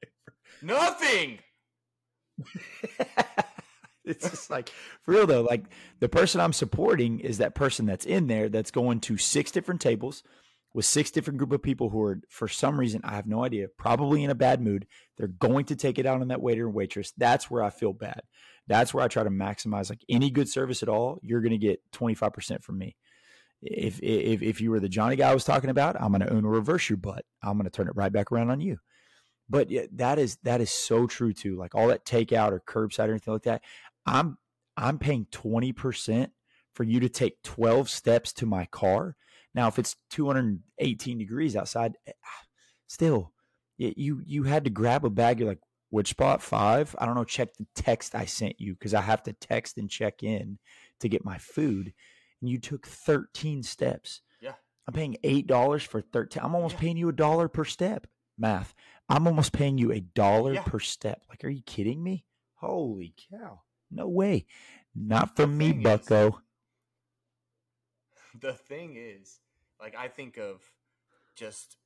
[0.63, 1.39] nothing.
[4.05, 4.71] it's just like
[5.03, 5.65] for real though like
[6.01, 9.81] the person i'm supporting is that person that's in there that's going to six different
[9.81, 10.23] tables
[10.77, 13.67] with six different group of people who are for some reason i have no idea
[13.79, 14.87] probably in a bad mood
[15.17, 17.93] they're going to take it out on that waiter and waitress that's where i feel
[17.93, 18.21] bad
[18.67, 21.59] that's where i try to maximize like any good service at all you're going to
[21.59, 22.95] get 25% from me
[23.63, 26.33] if, if if you were the johnny guy i was talking about i'm going to
[26.33, 28.79] Uno reverse your butt i'm going to turn it right back around on you
[29.49, 31.57] but yeah, that is that is so true too.
[31.57, 33.63] Like all that takeout or curbside or anything like that.
[34.05, 34.39] I'm
[34.77, 36.33] I'm paying twenty percent
[36.75, 39.17] for you to take twelve steps to my car.
[39.57, 42.13] Now, if it's two hundred and eighteen degrees outside, eh,
[42.87, 43.33] still,
[43.79, 45.41] you you had to grab a bag.
[45.41, 46.95] You're like, which spot five?
[46.99, 47.25] I don't know.
[47.25, 50.59] Check the text I sent you because I have to text and check in
[51.01, 51.93] to get my food.
[52.41, 54.21] And you took thirteen steps.
[54.41, 54.53] Yeah.
[54.87, 56.43] I'm paying eight dollars for thirteen.
[56.45, 56.81] I'm almost Yeah.
[56.81, 58.07] paying you a dollar per step.
[58.39, 58.75] Math.
[59.09, 60.63] I'm almost paying you a dollar Yeah.
[60.65, 61.23] per step.
[61.31, 62.27] Like, are you kidding me?
[62.57, 63.63] Holy cow.
[63.91, 64.45] No way.
[64.95, 66.41] Not from me, thing is- bucko.
[68.41, 69.39] the thing is,
[69.81, 70.61] like I think of
[71.37, 71.77] just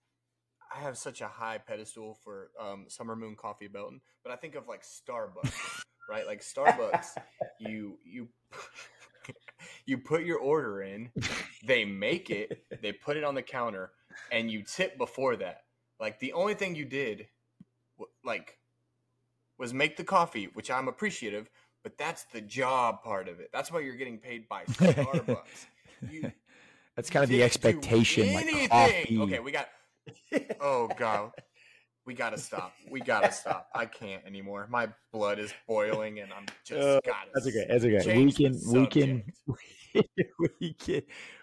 [0.74, 4.54] I have such a high pedestal for um, Summer Moon Coffee Belton, but I think
[4.54, 6.26] of like Starbucks, right?
[6.26, 7.16] Like Starbucks,
[7.58, 8.28] you you
[9.86, 11.10] you put your order in,
[11.64, 13.90] they make it, they put it on the counter,
[14.30, 15.62] and you tip before that.
[15.98, 17.26] Like the only thing you did,
[18.24, 18.58] like,
[19.58, 21.50] was make the coffee, which I'm appreciative,
[21.82, 23.50] but that's the job part of it.
[23.52, 25.66] That's why you're getting paid by Starbucks.
[26.10, 26.32] You,
[27.00, 28.34] That's kind of the expectation.
[28.34, 29.18] Like coffee.
[29.18, 29.68] Okay, we got.
[30.60, 31.30] Oh god,
[32.04, 32.74] we gotta stop.
[32.90, 33.70] We gotta stop.
[33.74, 34.66] I can't anymore.
[34.68, 37.30] My blood is boiling, and I'm just Uh, gotta.
[37.32, 37.66] That's okay.
[37.70, 38.22] That's okay.
[38.22, 39.22] We can we can
[40.60, 41.02] we can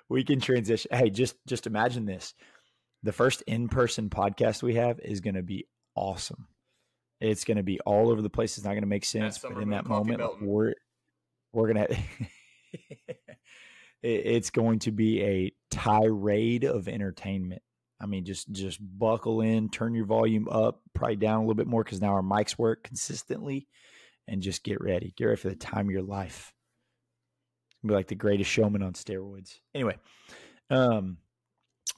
[0.09, 0.91] we can transition.
[0.95, 2.35] Hey, just just imagine this.
[3.01, 5.65] The first in-person podcast we have is going to be
[5.95, 6.45] awesome.
[7.19, 8.59] It's going to be all over the place.
[8.59, 10.45] It's not going to make sense, but in that moment, Belton.
[10.45, 10.75] we're
[11.51, 11.97] we're going to.
[14.03, 17.61] It's going to be a tirade of entertainment.
[17.99, 21.67] I mean, just just buckle in, turn your volume up, probably down a little bit
[21.67, 23.67] more because now our mics work consistently,
[24.27, 25.13] and just get ready.
[25.17, 26.53] Get ready for the time of your life.
[27.71, 29.55] It's gonna be like the greatest showman on steroids.
[29.73, 29.97] Anyway,
[30.69, 31.17] um,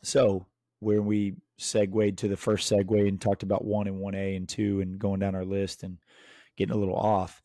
[0.03, 0.45] so
[0.79, 4.47] when we segued to the first segue and talked about one and one A and
[4.47, 5.97] two and going down our list and
[6.55, 7.41] getting a little off,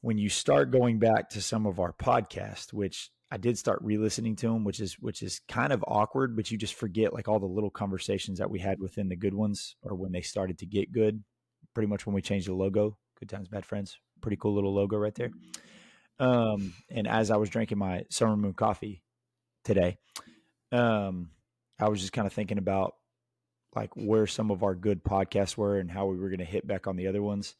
[0.00, 4.36] when you start going back to some of our podcasts, which I did start re-listening
[4.36, 7.38] to them, which is which is kind of awkward, but you just forget like all
[7.38, 10.66] the little conversations that we had within the good ones or when they started to
[10.66, 11.22] get good.
[11.72, 13.98] Pretty much when we changed the logo, good times, bad friends.
[14.20, 15.30] Pretty cool little logo right there.
[16.18, 19.02] Um, and as I was drinking my summer moon coffee
[19.64, 19.96] today,
[20.72, 21.30] um,
[21.78, 22.94] I was just kind of thinking about
[23.74, 26.66] like where some of our good podcasts were and how we were going to hit
[26.66, 27.54] back on the other ones.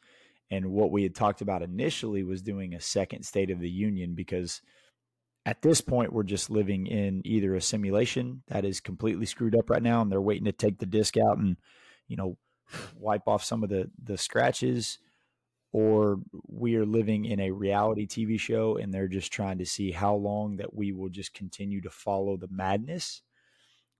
[0.51, 4.15] And what we had talked about initially was doing a second State of the Union
[4.15, 4.61] because
[5.47, 9.71] at this point we're just living in either a simulation that is completely screwed up
[9.71, 11.57] right now and they're waiting to take the disc out and
[12.09, 12.37] you know
[12.97, 14.99] wipe off some of the the scratches
[15.73, 19.93] or we are living in a reality TV show and they're just trying to see
[19.93, 23.23] how long that we will just continue to follow the madness.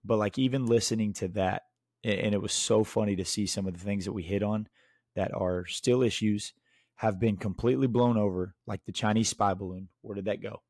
[0.03, 1.63] But like even listening to that,
[2.03, 4.67] and it was so funny to see some of the things that we hit on
[5.15, 6.53] that are still issues
[6.95, 9.87] have been completely blown over, like the Chinese spy balloon.
[10.01, 10.61] Where did that go?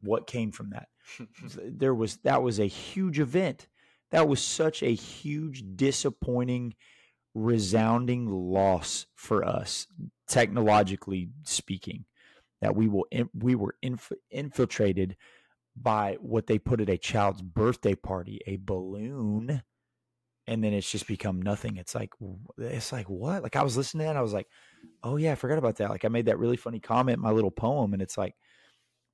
[0.00, 0.88] What came from that?
[1.64, 3.68] there was that was a huge event.
[4.10, 6.74] That was such a huge, disappointing,
[7.34, 9.86] resounding loss for us
[10.28, 12.04] technologically speaking,
[12.60, 15.16] that we will we were inf- infiltrated
[15.76, 19.62] by what they put at a child's birthday party, a balloon,
[20.46, 21.76] and then it's just become nothing.
[21.76, 22.10] It's like
[22.58, 23.42] it's like what?
[23.42, 24.48] Like I was listening to that, and I was like,
[25.02, 25.90] oh yeah, I forgot about that.
[25.90, 28.34] Like I made that really funny comment, in my little poem, and it's like,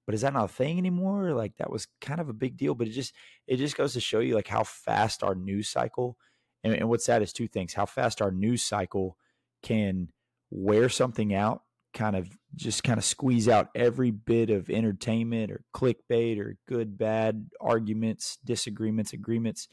[0.07, 1.33] but is that not a thing anymore?
[1.33, 3.15] Like that was kind of a big deal, but it just
[3.47, 6.17] it just goes to show you like how fast our news cycle,
[6.63, 9.17] and, and what's sad is two things: how fast our news cycle
[9.63, 10.11] can
[10.51, 11.63] wear something out
[11.95, 16.99] kind of just kind of squeeze out every bit of entertainment or clickbait or good
[16.99, 19.69] bad arguments, disagreements, agreements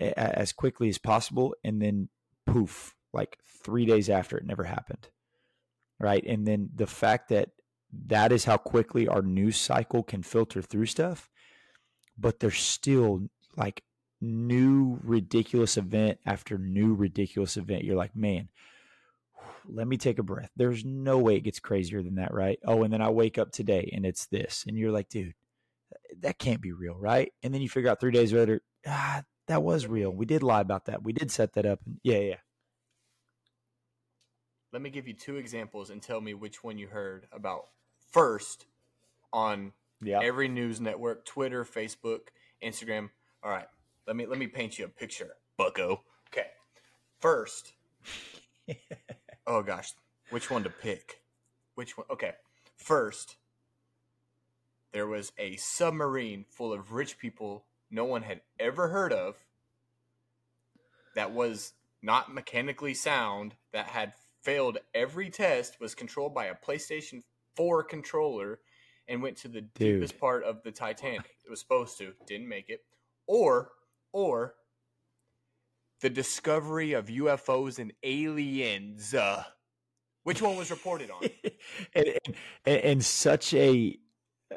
[0.00, 2.08] a- as quickly as possible and then
[2.46, 5.08] poof, like 3 days after it never happened.
[6.00, 6.24] Right?
[6.26, 7.50] And then the fact that
[8.06, 11.30] that is how quickly our news cycle can filter through stuff,
[12.18, 13.82] but there's still like
[14.20, 17.84] new ridiculous event after new ridiculous event.
[17.84, 18.48] You're like, man,
[19.68, 20.50] let me take a breath.
[20.56, 22.58] There's no way it gets crazier than that, right?
[22.64, 24.64] Oh, and then I wake up today and it's this.
[24.66, 25.34] And you're like, dude,
[26.20, 27.32] that can't be real, right?
[27.42, 30.10] And then you figure out three days later, ah, that was real.
[30.10, 31.02] We did lie about that.
[31.02, 31.80] We did set that up.
[32.02, 32.36] Yeah, yeah.
[34.72, 37.66] Let me give you two examples and tell me which one you heard about
[38.12, 38.66] first
[39.32, 40.20] on Yeah.
[40.22, 42.28] every news network, Twitter, Facebook,
[42.62, 43.10] Instagram.
[43.42, 43.68] All right.
[44.06, 46.04] Let me let me paint you a picture, Bucko.
[46.28, 46.48] Okay.
[47.20, 47.72] First.
[49.46, 49.92] oh gosh.
[50.30, 51.22] Which one to pick?
[51.74, 52.06] Which one?
[52.10, 52.32] Okay.
[52.76, 53.36] First,
[54.92, 59.36] there was a submarine full of rich people no one had ever heard of
[61.14, 67.22] that was not mechanically sound, that had failed every test, was controlled by a PlayStation
[67.56, 68.60] 4 controller,
[69.08, 70.00] and went to the Dude.
[70.00, 71.36] deepest part of the Titanic.
[71.44, 72.80] It was supposed to, didn't make it.
[73.26, 73.70] Or,
[74.12, 74.54] or
[76.00, 79.14] the discovery of UFOs and aliens.
[79.14, 79.44] Uh,
[80.24, 81.22] which one was reported on?
[81.94, 82.06] and,
[82.64, 83.98] and, and such a,
[84.52, 84.56] uh,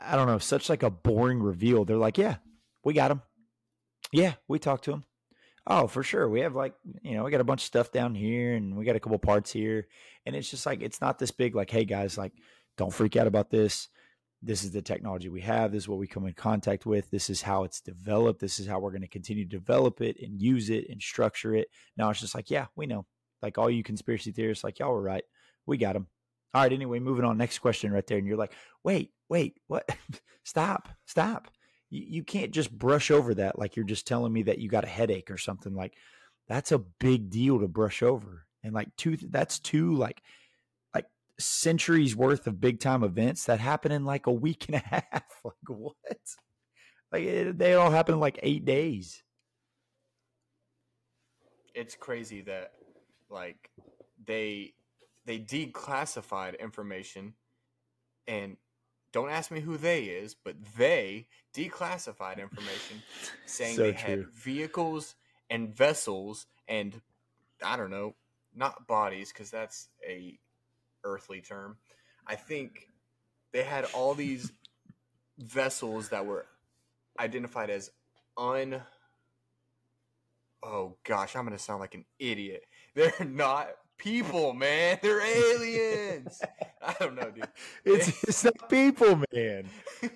[0.00, 1.84] I don't know, such like a boring reveal.
[1.84, 2.36] They're like, yeah,
[2.84, 3.22] we got him.
[4.12, 5.04] Yeah, we talked to him.
[5.66, 6.28] Oh, for sure.
[6.28, 8.84] We have like, you know, we got a bunch of stuff down here and we
[8.84, 9.88] got a couple parts here.
[10.24, 12.32] And it's just like, it's not this big, like, hey guys, like,
[12.76, 13.88] don't freak out about this.
[14.42, 15.72] This is the technology we have.
[15.72, 17.10] This is what we come in contact with.
[17.10, 18.40] This is how it's developed.
[18.40, 21.54] This is how we're going to continue to develop it and use it and structure
[21.54, 21.68] it.
[21.96, 23.06] Now it's just like, yeah, we know.
[23.42, 25.24] Like all you conspiracy theorists, like y'all were right.
[25.66, 26.06] We got them.
[26.54, 26.72] All right.
[26.72, 27.38] Anyway, moving on.
[27.38, 28.18] Next question right there.
[28.18, 28.52] And you're like,
[28.84, 29.88] wait, wait, what?
[30.44, 31.48] stop, stop.
[31.90, 34.84] You, you can't just brush over that like you're just telling me that you got
[34.84, 35.74] a headache or something.
[35.74, 35.94] Like
[36.48, 38.46] that's a big deal to brush over.
[38.62, 40.22] And like two, that's two like
[40.94, 41.06] like
[41.38, 44.78] centuries worth of big time events that happen in like a week and a
[45.12, 45.24] half.
[45.44, 45.96] Like what?
[47.12, 49.22] Like it, they all happen in like eight days.
[51.76, 52.72] it's crazy that
[53.28, 53.70] like
[54.26, 54.72] they
[55.26, 57.34] they declassified information
[58.26, 58.56] and
[59.12, 63.02] don't ask me who they is but they declassified information
[63.46, 64.00] saying So they true.
[64.00, 65.14] had vehicles
[65.50, 67.00] and vessels and
[67.62, 68.14] i don't know
[68.54, 70.38] not bodies because that's a
[71.04, 71.76] earthly term
[72.26, 72.88] i think
[73.52, 74.52] they had all these
[75.38, 76.46] vessels that were
[77.18, 77.90] identified as
[78.36, 78.82] un
[80.62, 82.64] oh gosh, I'm gonna sound like an idiot.
[82.94, 84.98] They're not people, man.
[85.02, 86.40] They're aliens.
[86.82, 87.48] I don't know, dude.
[87.84, 89.68] It's it's not people, man.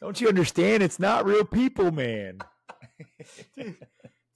[0.00, 0.82] Don't you understand?
[0.82, 2.38] It's not real people, man.
[3.56, 3.76] dude,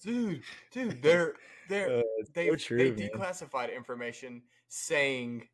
[0.02, 1.34] dude, dude, they're
[1.68, 2.02] they're Uh,
[2.34, 5.48] they so true, they declassified information saying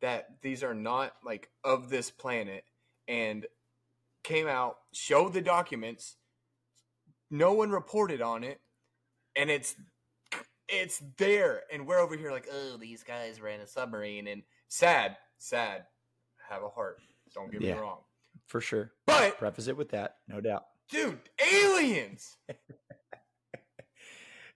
[0.00, 2.64] that these are not like of this planet
[3.06, 3.46] and
[4.24, 6.16] came out, showed the documents.
[7.30, 8.60] No one reported on it,
[9.36, 9.76] and it's
[10.70, 15.16] it's there, and we're over here like, oh, these guys ran a submarine, and sad,
[15.38, 15.84] sad.
[16.48, 16.98] Have a heart.
[17.34, 17.74] Don't get Yeah.
[17.74, 17.98] me wrong,
[18.46, 18.92] For sure.
[19.06, 20.64] but Preface it with that, no doubt.
[20.90, 21.18] dude,
[21.52, 22.36] aliens.
[22.48, 22.58] And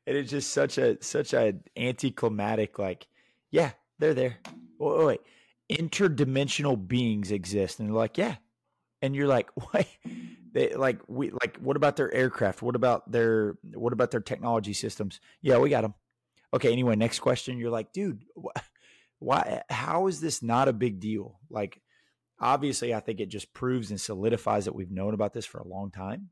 [0.07, 3.07] It is just such a such a anticlimactic, like,
[3.50, 4.37] yeah, they're there.
[4.79, 5.20] Wait, wait, wait.
[5.70, 8.37] interdimensional beings exist, and they're like, yeah,
[9.00, 9.87] and you're like, wait,
[10.53, 12.61] they like we like what about their aircraft?
[12.61, 15.20] What about their what about their technology systems?
[15.40, 15.94] Yeah, we got them.
[16.55, 17.59] Okay, anyway, next question.
[17.59, 18.61] You're like, dude, wh-
[19.19, 19.62] why?
[19.69, 21.40] How is this not a big deal?
[21.51, 21.83] Like,
[22.40, 25.67] obviously, I think it just proves and solidifies that we've known about this for a
[25.67, 26.31] long time.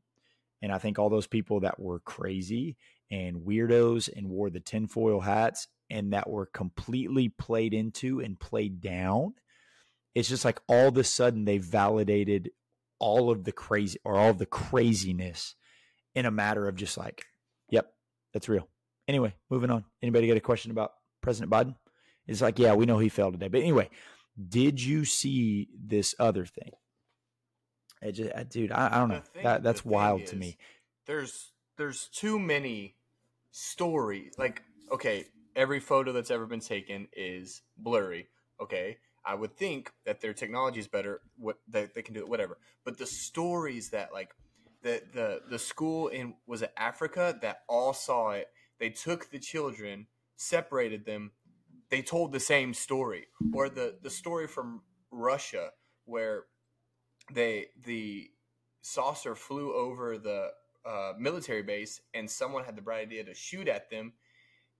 [0.61, 2.77] And I think all those people that were crazy
[3.11, 8.79] and weirdos and wore the tinfoil hats and that were completely played into and played
[8.79, 9.33] down,
[10.15, 12.51] it's just like all of a sudden they validated
[12.97, 15.55] all of the crazy or all of the craziness
[16.15, 17.25] in a matter of just like,
[17.69, 17.93] yep,
[18.33, 18.69] that's real.
[19.07, 19.83] Anyway, moving on.
[20.01, 21.75] Anybody got a question about President Biden?
[22.27, 23.49] It's like, yeah, we know he failed today.
[23.49, 23.89] But anyway,
[24.49, 26.71] did you see this other thing?
[28.01, 29.21] It just, uh, dude, I, I don't know.
[29.33, 30.57] thing- that, that's wild to me.
[31.05, 32.95] There's there's too many
[33.51, 34.33] stories.
[34.37, 35.25] Like, okay,
[35.55, 38.27] every photo that's ever been taken is blurry.
[38.61, 41.21] Okay, I would think that their technology is better.
[41.37, 42.57] What that they can do it, whatever.
[42.85, 44.29] But the stories that like
[44.81, 48.47] the the the school in was it Africa that all saw it.
[48.79, 51.31] They took the children, separated them.
[51.89, 55.71] they told the same story, or the the story from Russia
[56.05, 56.45] where
[57.31, 58.29] they the
[58.81, 60.49] saucer flew over the
[60.85, 64.13] uh, military base and someone had the bright idea to shoot at them,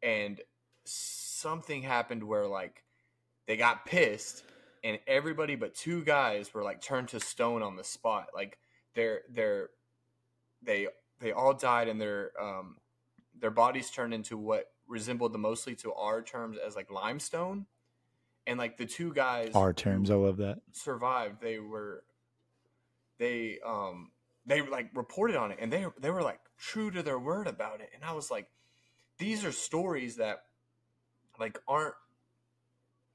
[0.01, 0.41] and
[0.85, 2.83] something happened where like
[3.47, 4.43] they got pissed
[4.83, 8.27] and everybody but two guys were like turned to stone on the spot.
[8.35, 8.57] Like
[8.95, 9.69] they're they're
[10.61, 10.87] they
[11.19, 12.77] they all died and their um
[13.43, 17.65] their bodies turned into what resembled the mostly to our terms as like limestone.
[18.47, 20.61] And like the two guys Our terms, I love that.
[20.71, 22.05] survived, they were
[23.19, 24.11] they um
[24.45, 27.81] they like reported on it and they they were like true to their word about
[27.81, 27.89] it.
[27.93, 28.47] And I was like,
[29.17, 30.43] these are stories that
[31.37, 31.95] like aren't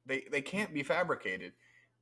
[0.04, 1.52] they they can't be fabricated.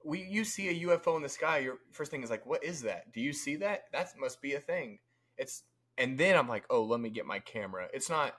[0.04, 2.82] We you see a UFO in the sky, your first thing is like, what is
[2.82, 3.12] that?
[3.12, 3.84] Do you see that?
[3.92, 4.98] That must be a thing.
[5.38, 5.62] It's
[5.98, 7.88] and then I'm like, oh, let me get my camera.
[7.92, 8.34] It's not,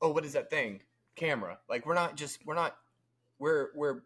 [0.00, 0.80] oh, what is that thing?
[1.16, 1.58] Camera.
[1.68, 2.76] Like we're not just we're not
[3.38, 4.02] we're we're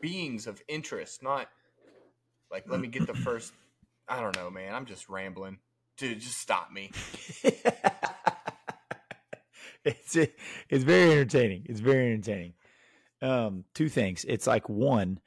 [0.00, 1.48] beings of interest, not
[2.50, 3.52] like let me get the first
[4.08, 4.74] I don't know, man.
[4.74, 5.58] I'm just rambling.
[5.98, 6.90] Dude, just stop me.
[9.84, 11.66] it's it's very entertaining.
[11.68, 12.54] It's very entertaining.
[13.20, 14.24] Um, two things.
[14.26, 15.18] It's like one,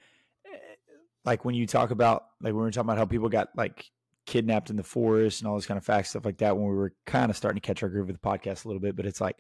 [0.45, 0.57] eh,
[1.25, 3.91] like when you talk about like when we were talking about how people got like
[4.25, 6.75] kidnapped in the forest and all this kind of facts stuff like that when we
[6.75, 9.05] were kind of starting to catch our groove with the podcast a little bit, but
[9.05, 9.39] it's like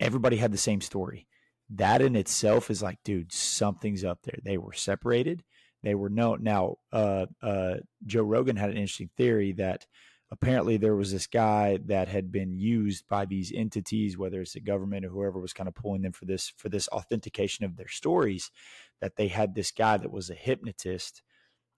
[0.00, 1.26] everybody had the same story.
[1.70, 4.38] That in itself is like, dude, something's up there.
[4.44, 5.42] They were separated.
[5.82, 6.76] They were no now.
[6.92, 9.86] Uh, uh, Joe Rogan had an interesting theory that
[10.30, 14.60] apparently there was this guy that had been used by these entities whether it's the
[14.60, 17.88] government or whoever was kind of pulling them for this for this authentication of their
[17.88, 18.50] stories
[19.00, 21.22] that they had this guy that was a hypnotist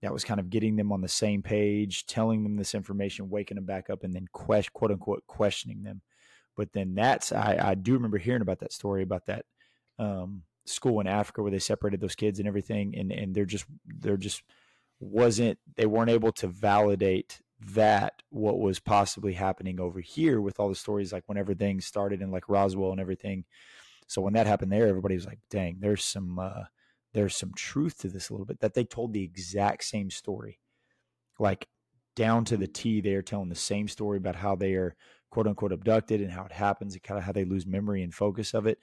[0.03, 3.57] that was kind of getting them on the same page telling them this information waking
[3.57, 6.03] them back up and then quest, quote unquote questioning them
[6.57, 9.45] but then that's I, I do remember hearing about that story about that
[9.99, 13.67] um, school in africa where they separated those kids and everything and and they're just
[13.87, 14.43] they're just
[15.01, 20.69] wasn't they weren't able to validate that what was possibly happening over here with all
[20.69, 23.45] the stories like whenever things started in like Roswell and everything.
[24.07, 26.65] So when that happened there, everybody was like, "Dang, there's some uh,
[27.17, 30.61] there's some truth to this a little bit." That they told the exact same story,
[31.39, 31.69] like
[32.15, 33.01] down to the T.
[33.01, 34.97] They are telling the same story about how they are
[35.31, 38.15] quote unquote abducted and how it happens and kind of how they lose memory and
[38.15, 38.79] focus of it.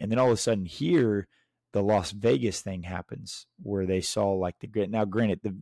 [0.00, 1.28] And then all of a sudden here,
[1.72, 5.56] the Las Vegas thing happens where they saw like the now granted the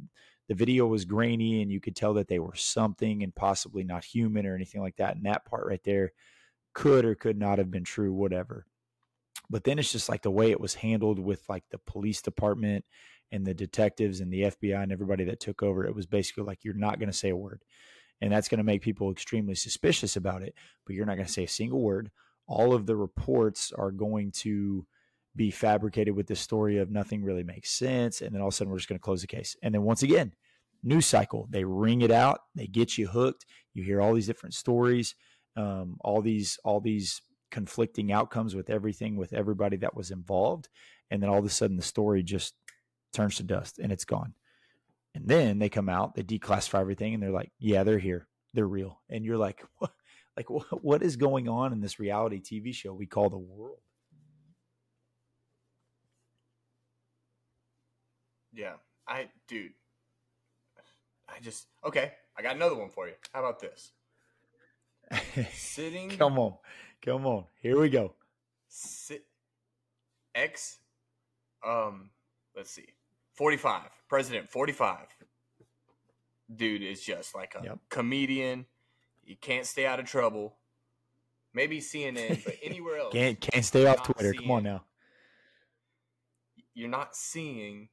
[0.49, 4.05] the video was grainy and you could tell that they were something and possibly not
[4.05, 5.17] human or anything like that.
[5.17, 6.13] And that part right there
[6.73, 8.67] could or could not have been true, whatever.
[9.49, 12.85] But then it's just like the way it was handled with like the police department
[13.33, 15.85] and the detectives and the FBI and everybody that took over.
[15.85, 17.63] It was basically like, you're not going to say a word.
[18.21, 20.55] And that's going to make people extremely suspicious about it,
[20.87, 22.11] but you're not going to say a single word.
[22.47, 24.87] All of the reports are going to
[25.35, 28.23] be fabricated with this story of nothing really makes sense.
[28.23, 29.55] And then all of a sudden we're just going to close the case.
[29.63, 30.33] And then once again,
[30.83, 33.45] news cycle, they ring it out, they get you hooked.
[33.75, 35.15] You hear all these different stories,
[35.57, 37.21] um, all these, all these
[37.57, 40.69] conflicting outcomes with everything, with everybody that was involved.
[41.11, 42.53] And then all of a sudden the story just
[43.15, 44.35] turns to dust and it's gone.
[45.15, 48.29] And then they come out, they declassify everything and they're like, yeah, they're here.
[48.53, 49.01] They're real.
[49.09, 49.93] And you're like, what?
[50.37, 53.79] Like, what, what is going on in this reality TV show we call the world?
[58.53, 58.75] Yeah.
[59.09, 59.73] I dude.
[61.27, 63.15] I just okay, I got another one for you.
[63.33, 63.93] How about this?
[65.55, 66.57] Sitting come on.
[67.07, 67.45] Come on.
[67.63, 68.15] Here we go.
[68.69, 69.25] sit
[70.35, 70.79] X
[71.65, 72.11] um
[72.57, 72.89] let's see.
[73.35, 73.83] 45.
[74.09, 74.99] President 45.
[76.55, 77.79] Dude is just like a Yep.
[77.91, 78.67] comedian.
[79.25, 80.57] You can't stay out of trouble.
[81.55, 83.13] Maybe CNN, but anywhere else.
[83.13, 84.33] Can't can't stay off Twitter.
[84.35, 84.85] Come on now.
[86.75, 87.89] you're not seeing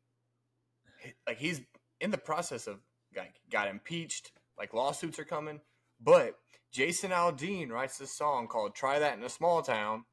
[1.28, 1.61] like he's
[2.01, 2.80] in the process of
[3.16, 5.61] like got impeached like lawsuits are coming
[6.03, 6.35] but
[6.71, 10.03] jason aldean writes this song called try that in a small town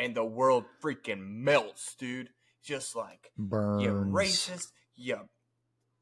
[0.00, 2.30] and the world freaking melts dude.
[2.62, 3.82] Just like Burns.
[3.82, 5.18] you racist you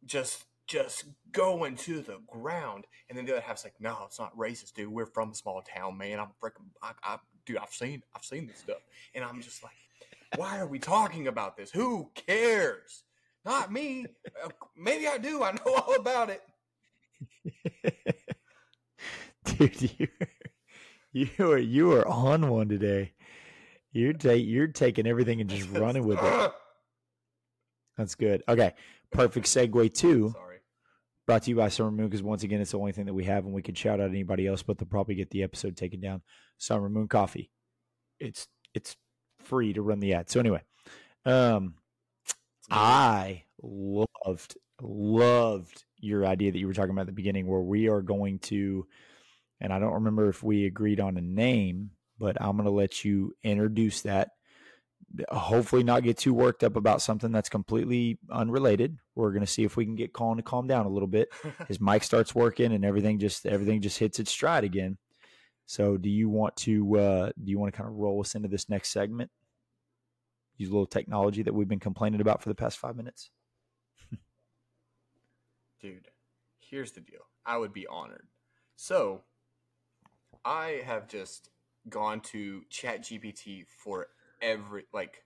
[0.05, 2.85] just just going to the ground.
[3.09, 4.89] And then the other half's like no it's not racist dude.
[4.89, 6.19] We're from a small town man.
[6.19, 8.79] I'm freaking I, I, dude i've seen i've seen this stuff.
[9.15, 9.73] And i'm just like
[10.37, 11.71] why are we talking about this?
[11.71, 13.05] Who cares?
[13.45, 14.07] Not me.
[14.45, 15.43] Uh, maybe i do.
[15.43, 16.43] I know all about it
[19.59, 20.09] Dude, you
[21.13, 23.13] you are you are on one today.
[23.93, 26.53] You're ta- you're taking everything and just running with it.
[27.97, 28.43] That's good.
[28.49, 28.75] Okay,
[29.11, 30.31] perfect segue to.
[30.37, 30.45] sorry
[31.27, 33.25] Brought to you by Summer Moon because once again, it's the only thing that we
[33.25, 36.01] have, and we could shout out anybody else, but they'll probably get the episode taken
[36.01, 36.23] down.
[36.57, 37.51] Summer Moon Coffee.
[38.19, 38.97] It's it's
[39.45, 40.31] free to run the ad.
[40.31, 40.63] So anyway,
[41.27, 41.75] Um,
[42.71, 47.89] I loved loved your idea that you were talking about at the beginning, where we
[47.89, 48.87] are going to,
[49.61, 53.05] and I don't remember if we agreed on a name, but I'm going to let
[53.05, 54.31] you introduce that.
[55.31, 58.99] Hopefully, not get too worked up about something that's completely unrelated.
[59.15, 61.29] We're going to see if we can get Colin to calm down a little bit.
[61.69, 64.99] His mic starts working, and everything just everything just hits its stride again.
[65.65, 68.49] So, do you want to uh, do you want to kind of roll us into
[68.49, 69.31] this next segment?
[70.59, 73.31] Use a little technology that we've been complaining about for the past five minutes.
[75.81, 76.09] Dude,
[76.59, 77.21] here's the deal.
[77.47, 78.27] I would be honored.
[78.77, 79.23] So,
[80.45, 81.51] I have just
[81.89, 84.09] gone to ChatGPT for
[84.41, 85.25] every like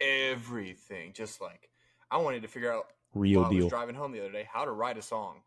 [0.00, 1.12] everything.
[1.12, 1.70] Just like
[2.10, 3.68] I wanted to figure out Real while I was deal.
[3.68, 5.42] driving home the other day how to write a song,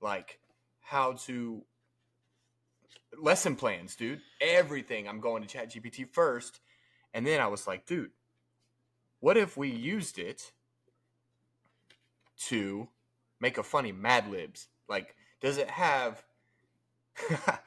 [0.00, 0.38] like
[0.80, 1.62] how to
[3.20, 4.20] lesson plans, dude.
[4.40, 5.08] Everything.
[5.08, 6.60] I'm going to ChatGPT first,
[7.14, 8.10] and then I was like, dude,
[9.20, 10.52] what if we used it
[12.46, 12.88] to
[13.40, 14.68] make a funny Mad Libs?
[14.88, 16.24] Like, does it have?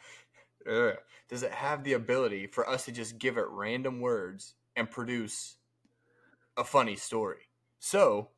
[0.69, 0.97] Ugh.
[1.29, 5.57] does it have the ability for us to just give it random words and produce
[6.57, 7.49] a funny story?
[7.79, 8.29] So,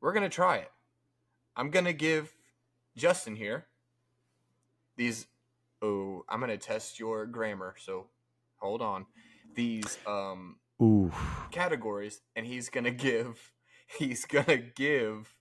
[0.00, 0.70] we're going to try it.
[1.56, 2.34] I'm going to give
[2.96, 3.66] Justin here
[4.96, 5.26] these.
[5.82, 7.74] Oh, I'm going to test your grammar.
[7.78, 8.06] So,
[8.56, 9.06] hold on.
[9.54, 11.12] These um, Ooh,
[11.50, 13.52] categories, and he's to give.
[14.00, 15.36] He's going to give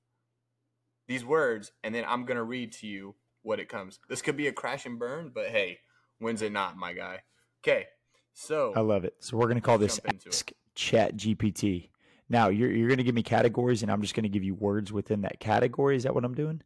[1.07, 3.15] these words, and then I'm going to read to you
[3.45, 3.99] what it comes.
[4.09, 5.79] This could be a crash and burn, but hey,
[6.19, 7.21] when's it not, my guy?
[7.63, 7.85] Okay,
[8.33, 9.15] so I love it.
[9.19, 10.33] So we're going to call this Jump into it.
[10.33, 11.89] Ask Chat GPT.
[12.27, 14.55] Now you're you're going to give me categories, and I'm just going to give you
[14.55, 15.95] words within that category.
[15.95, 16.61] Is that what I'm doing?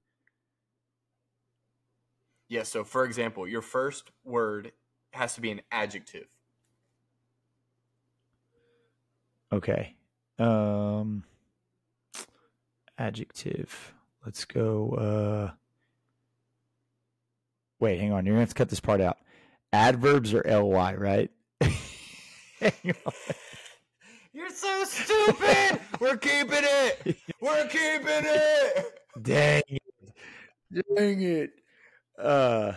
[2.48, 4.72] Yeah, so for example, your first word
[5.12, 6.28] has to be an adjective.
[9.52, 9.96] Okay.
[10.38, 11.24] Um,
[12.98, 13.94] adjective.
[14.26, 14.92] Let's go.
[14.92, 15.52] Uh,
[17.80, 18.26] wait, hang on.
[18.26, 19.18] You're gonna have to cut this part out.
[19.72, 21.30] Adverbs are ly, right?
[21.62, 23.14] Hang on.
[24.34, 25.80] You're so stupid.
[26.00, 27.18] We're keeping it.
[27.42, 28.86] We're keeping it.
[29.22, 30.86] Dang it!
[30.96, 31.52] Dang it!
[32.18, 32.74] Uh,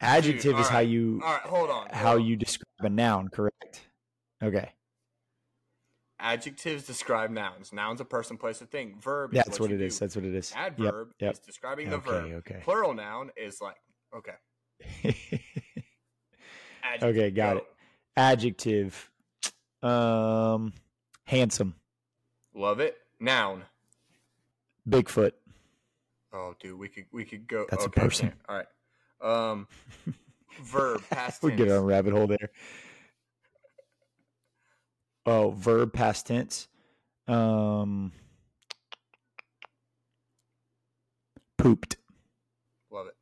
[0.00, 1.88] adjective is how you All right, hold on.
[1.90, 2.26] how hold on.
[2.26, 3.88] you describe a noun, correct?
[4.42, 4.70] Okay,
[6.18, 7.72] adjectives describe nouns.
[7.72, 8.96] Nouns a person, place, or thing.
[9.00, 9.98] Verb is that's what, what it is.
[9.98, 10.04] do.
[10.04, 10.52] That's what it is.
[10.56, 11.34] Adverb yep.
[11.34, 12.32] is describing the Okay, verb.
[12.46, 12.60] okay.
[12.62, 13.76] Plural noun is like
[14.16, 14.34] okay.
[17.02, 17.58] Okay, got go.
[17.58, 17.66] it.
[18.16, 19.10] adjective.
[19.82, 20.72] Um,
[21.24, 21.74] handsome.
[22.54, 22.96] Love it.
[23.20, 23.64] Noun.
[24.88, 25.32] Bigfoot.
[26.32, 27.66] Oh, dude, we could we could go.
[27.70, 28.28] That's a person.
[28.28, 29.50] okay, All right.
[29.50, 29.68] Um,
[30.62, 31.42] verb past tense.
[31.42, 31.62] we tense.
[31.62, 32.50] get on a rabbit hole there.
[35.26, 36.68] Oh, verb past tense.
[37.26, 38.12] Um,
[41.56, 41.96] pooped.
[42.90, 43.14] Love it.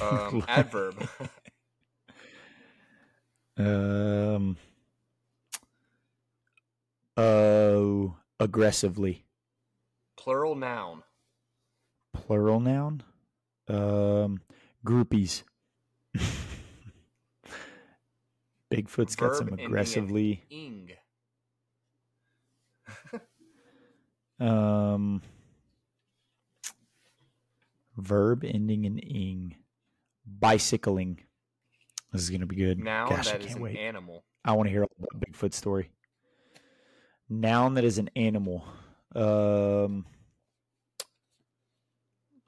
[0.00, 1.08] Um, adverb.
[3.58, 4.58] Um,
[7.16, 9.24] oh, aggressively.
[10.18, 11.04] Plural noun.
[12.12, 13.02] Plural noun.
[13.66, 14.42] Um,
[14.84, 15.42] groupies.
[18.70, 20.44] Bigfoot's got some aggressively.
[20.50, 20.90] Ing.
[24.38, 25.22] Um,
[27.96, 29.56] verb ending in ing.
[30.26, 31.20] Bicycling.
[32.12, 32.78] This is gonna be good.
[32.78, 33.76] Noun Gosh, I that is can't an wait.
[33.76, 34.24] animal.
[34.44, 35.90] I want to hear all about Bigfoot's story.
[37.28, 38.64] Noun that is an animal.
[39.14, 40.06] Um,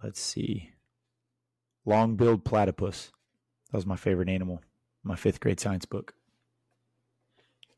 [0.03, 0.71] let's see.
[1.85, 3.11] Long-billed platypus.
[3.71, 4.61] That was my favorite animal.
[5.03, 6.15] My fifth grade science book.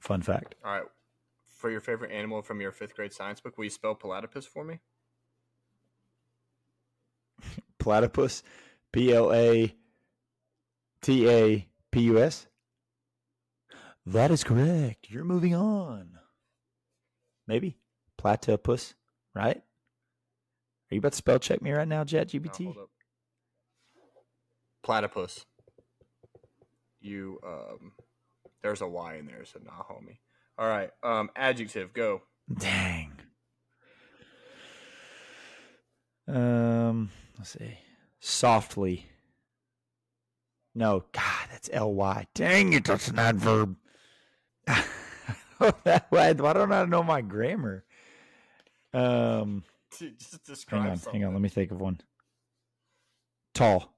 [0.01, 0.55] Fun fact.
[0.65, 0.83] All right.
[1.49, 4.65] For your favorite animal from your fifth grade science book, will you spell platypus for
[4.65, 4.81] me?
[7.79, 8.43] Platypus.
[8.93, 9.75] P L A
[11.03, 12.47] T A P U S.
[14.07, 15.11] That is correct.
[15.11, 16.19] You're moving on.
[17.47, 17.77] Maybe.
[18.17, 18.95] Platypus,
[19.35, 19.57] right?
[19.57, 22.71] Are you about to spell check me right now, No, ChatGPT?
[22.71, 22.91] up.
[24.83, 25.47] Platypus.
[27.01, 27.93] You um,
[28.63, 30.19] there's a Y in there, so nah, homie.
[30.59, 30.91] All right.
[31.03, 31.93] Um, adjective.
[31.95, 32.23] Go.
[32.59, 33.13] Dang.
[36.29, 37.79] Um, let's see.
[38.21, 39.07] Softly.
[40.75, 42.27] No, God, that's L Y.
[42.35, 43.77] Dang it, that's an adverb.
[45.59, 47.85] why, why don't I know my grammar?
[48.95, 49.65] Um,
[49.99, 51.21] Dude, just describe hang on, something.
[51.21, 51.35] hang on.
[51.35, 52.01] Let me think of one.
[53.55, 53.93] Tall.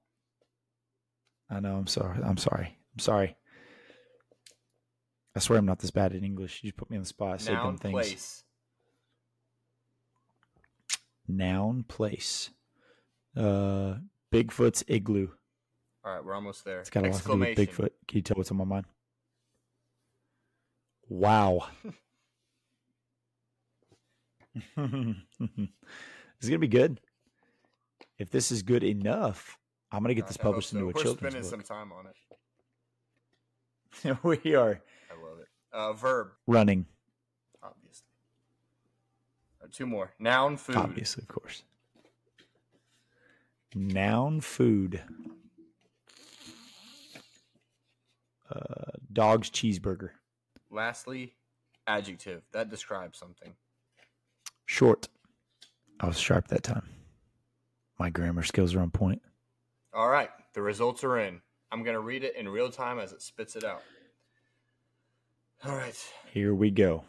[1.49, 1.75] I know.
[1.75, 2.19] I'm sorry.
[2.23, 2.77] I'm sorry.
[2.93, 3.35] I'm sorry.
[5.35, 6.61] I swear I'm not this bad in English.
[6.63, 7.33] You put me on the spot.
[7.33, 7.91] I say dumb Noun things.
[7.93, 8.43] place.
[11.27, 12.49] Noun place.
[13.35, 13.95] Uh,
[14.31, 15.29] Bigfoot's igloo.
[16.05, 16.79] All right, we're almost there.
[16.81, 17.85] It's got a lot to do with Exclamation.
[17.85, 17.89] Bigfoot.
[18.07, 18.85] Can you tell what's on my mind?
[21.07, 21.67] Wow.
[21.83, 21.93] this
[26.41, 26.99] is gonna be good.
[28.19, 29.57] If this is good enough,
[29.91, 30.77] I'm gonna get this I published so.
[30.77, 31.65] into a We're children's spending book.
[31.65, 32.15] some time on it.
[34.23, 35.47] we are I love it.
[35.71, 36.85] Uh, verb, running,
[37.63, 38.07] obviously.
[39.63, 40.11] Uh, two more.
[40.19, 40.75] Noun, food.
[40.75, 41.63] obviously, of course.
[43.73, 45.01] Noun food.
[48.53, 50.09] Uh, dog's cheeseburger.
[50.69, 51.33] Lastly,
[51.87, 52.43] adjective.
[52.51, 53.53] That describes something.
[54.65, 55.07] Short.
[55.99, 56.89] I was sharp that time.
[57.99, 59.21] My grammar skills are on point.
[59.93, 61.41] All right, the results are in.
[61.71, 63.81] I'm going to read it in real time as it spits it out.
[65.65, 65.95] All right.
[66.31, 67.05] Here we go.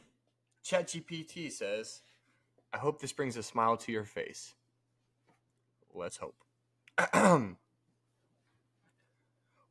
[0.65, 2.03] ChatGPT says,
[2.73, 4.55] I hope this brings a smile to your face.
[5.93, 6.37] Let's hope.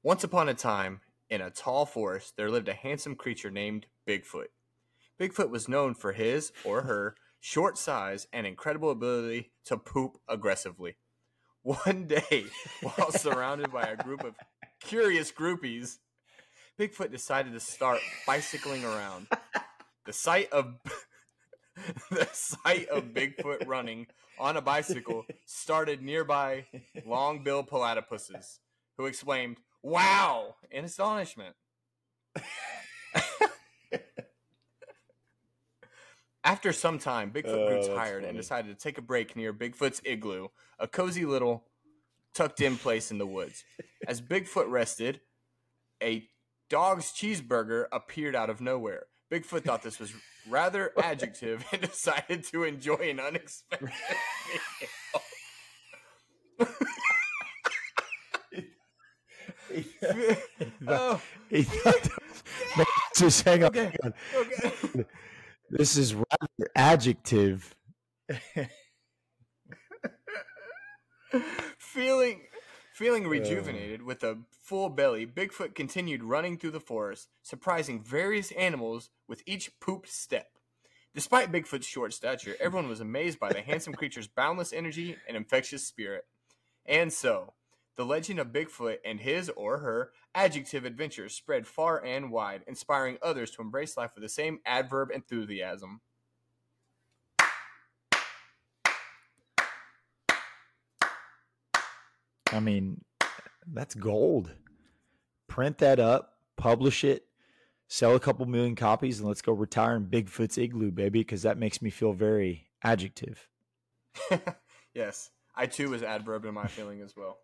[0.03, 0.99] Once upon a time,
[1.33, 4.49] in a tall forest, there lived a handsome creature named Bigfoot.
[5.19, 10.95] Bigfoot was known for his or her short size and incredible ability to poop aggressively.
[11.63, 12.45] One day,
[12.81, 14.35] while surrounded by a group of
[14.79, 15.97] curious groupies,
[16.79, 19.25] Bigfoot decided to start bicycling around.
[20.05, 20.75] The sight of
[22.11, 24.05] the sight of Bigfoot running
[24.37, 26.67] on a bicycle started nearby
[27.07, 28.59] long-billed platypuses,
[28.97, 31.55] who exclaimed, "Wow!" in astonishment.
[36.45, 39.53] After some time, Bigfoot Oh, grew that's tired and decided to take a break near
[39.53, 41.63] Bigfoot's igloo, a cozy little
[42.33, 43.63] tucked-in place in the woods.
[44.07, 45.21] As Bigfoot rested,
[46.01, 46.27] a
[46.69, 49.05] dog's cheeseburger appeared out of nowhere.
[49.31, 50.11] Bigfoot thought this was
[50.49, 53.89] rather adjective and decided to enjoy an unexpected
[56.59, 56.67] meal.
[60.87, 62.09] oh, He thought
[62.77, 63.69] was- just hang on.
[63.69, 63.85] Okay.
[63.85, 64.13] hang on.
[64.35, 65.05] okay.
[65.69, 67.75] This is rather adjective.
[71.77, 72.41] feeling
[72.93, 73.29] feeling uh.
[73.29, 79.41] rejuvenated with a full belly, Bigfoot continued running through the forest, surprising various animals with
[79.45, 80.47] each pooped step.
[81.15, 85.85] Despite Bigfoot's short stature, everyone was amazed by the handsome creature's boundless energy and infectious
[85.85, 86.25] spirit.
[86.85, 87.53] And so,
[87.95, 93.17] the legend of Bigfoot and his or her adjective adventures spread far and wide, inspiring
[93.21, 96.01] others to embrace life with the same adverb enthusiasm.
[102.51, 103.01] I mean,
[103.71, 104.51] that's gold.
[105.47, 107.25] Print that up, publish it,
[107.87, 111.57] sell a couple million copies, and let's go retire in Bigfoot's igloo, baby, because that
[111.57, 113.47] makes me feel very adjective.
[114.93, 117.37] yes, I too was adverb in my feeling as well.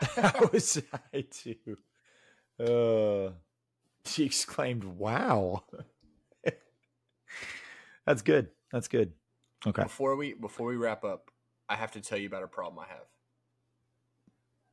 [0.16, 0.82] That was
[1.12, 1.76] I too.
[2.58, 3.32] Uh,
[4.04, 5.64] she exclaimed, "Wow,
[8.06, 8.48] that's good.
[8.72, 9.12] That's good."
[9.66, 9.82] Okay.
[9.82, 11.30] Before we before we wrap up,
[11.68, 13.06] I have to tell you about a problem I have.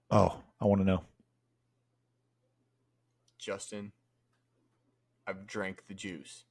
[0.09, 1.03] Oh, I want to know.
[3.38, 3.91] Justin,
[5.25, 6.45] I've drank the juice.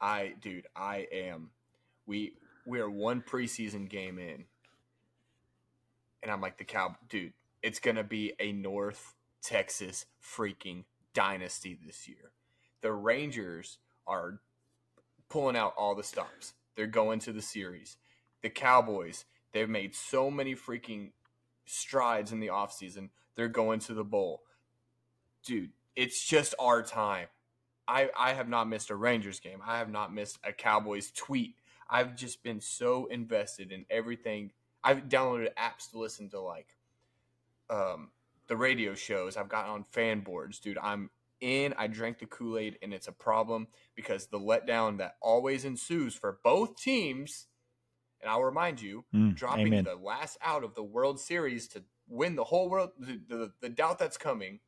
[0.00, 1.50] I dude, I am
[2.06, 2.34] we
[2.66, 4.44] we are one preseason game in.
[6.22, 7.32] And I'm like the cow dude,
[7.62, 10.84] it's gonna be a North Texas freaking
[11.14, 12.32] dynasty this year.
[12.80, 14.40] The Rangers are
[15.28, 16.54] pulling out all the stops.
[16.76, 17.96] They're going to the series.
[18.42, 21.10] The Cowboys, they've made so many freaking
[21.66, 23.10] strides in the offseason.
[23.34, 24.42] They're going to the bowl.
[25.44, 27.26] Dude, it's just our time.
[27.86, 29.60] I, I have not missed a Rangers game.
[29.66, 31.56] I have not missed a Cowboys tweet.
[31.90, 34.52] I've just been so invested in everything.
[34.84, 36.76] I've downloaded apps to listen to like
[37.70, 38.10] um,
[38.46, 39.36] the radio shows.
[39.36, 40.78] I've gotten on fan boards, dude.
[40.78, 41.10] I'm
[41.40, 41.74] in.
[41.76, 46.14] I drank the Kool Aid, and it's a problem because the letdown that always ensues
[46.14, 47.46] for both teams.
[48.20, 49.84] And I'll remind you, Mm, dropping amen.
[49.84, 53.68] the last out of the World Series to win the whole world, the, the, the
[53.68, 54.58] doubt that's coming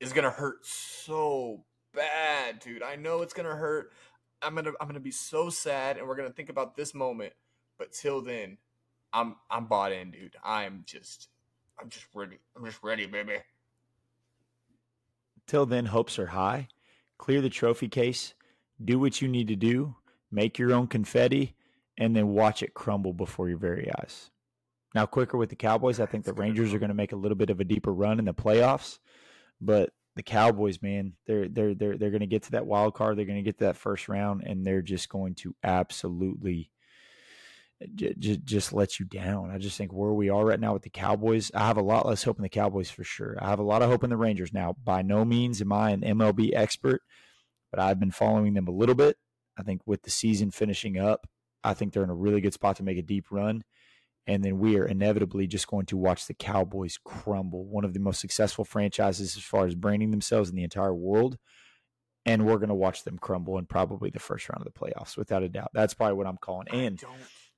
[0.00, 2.82] is gonna hurt so bad, dude.
[2.82, 3.92] I know it's gonna hurt.
[4.40, 7.34] I'm gonna I'm gonna be so sad, and we're gonna think about this moment.
[7.78, 8.58] But till then,
[9.12, 10.36] I'm I'm bought in, dude.
[10.42, 11.28] I'm just
[11.80, 12.38] I'm just ready.
[12.56, 13.38] I'm just ready, baby.
[15.46, 16.68] Till then, hopes are high.
[17.18, 18.34] Clear the trophy case.
[18.82, 19.96] Do what you need to do.
[20.30, 21.54] Make your own confetti,
[21.98, 24.30] and then watch it crumble before your very eyes.
[24.94, 26.00] Now, quicker with the Cowboys.
[26.00, 27.64] I think the That's good Rangers are going to make a little bit of a
[27.64, 28.98] deeper run in the playoffs,
[29.60, 33.16] but the Cowboys, man, they're they're they're they're going to get to that wild card.
[33.16, 36.70] They're going to get to that first round, and they're just going to absolutely
[37.94, 39.50] just just let you down.
[39.50, 42.06] I just think where we are right now with the Cowboys, I have a lot
[42.06, 43.36] less hope in the Cowboys for sure.
[43.40, 44.76] I have a lot of hope in the Rangers now.
[44.82, 47.02] By no means am I an MLB expert,
[47.70, 49.16] but I've been following them a little bit.
[49.58, 51.26] I think with the season finishing up,
[51.64, 53.62] I think they're in a really good spot to make a deep run.
[54.26, 58.00] And then we are inevitably just going to watch the Cowboys crumble, one of the
[58.00, 61.38] most successful franchises as far as branding themselves in the entire world.
[62.24, 65.16] And we're going to watch them crumble in probably the first round of the playoffs,
[65.16, 65.70] without a doubt.
[65.74, 66.68] That's probably what I'm calling.
[66.70, 67.02] And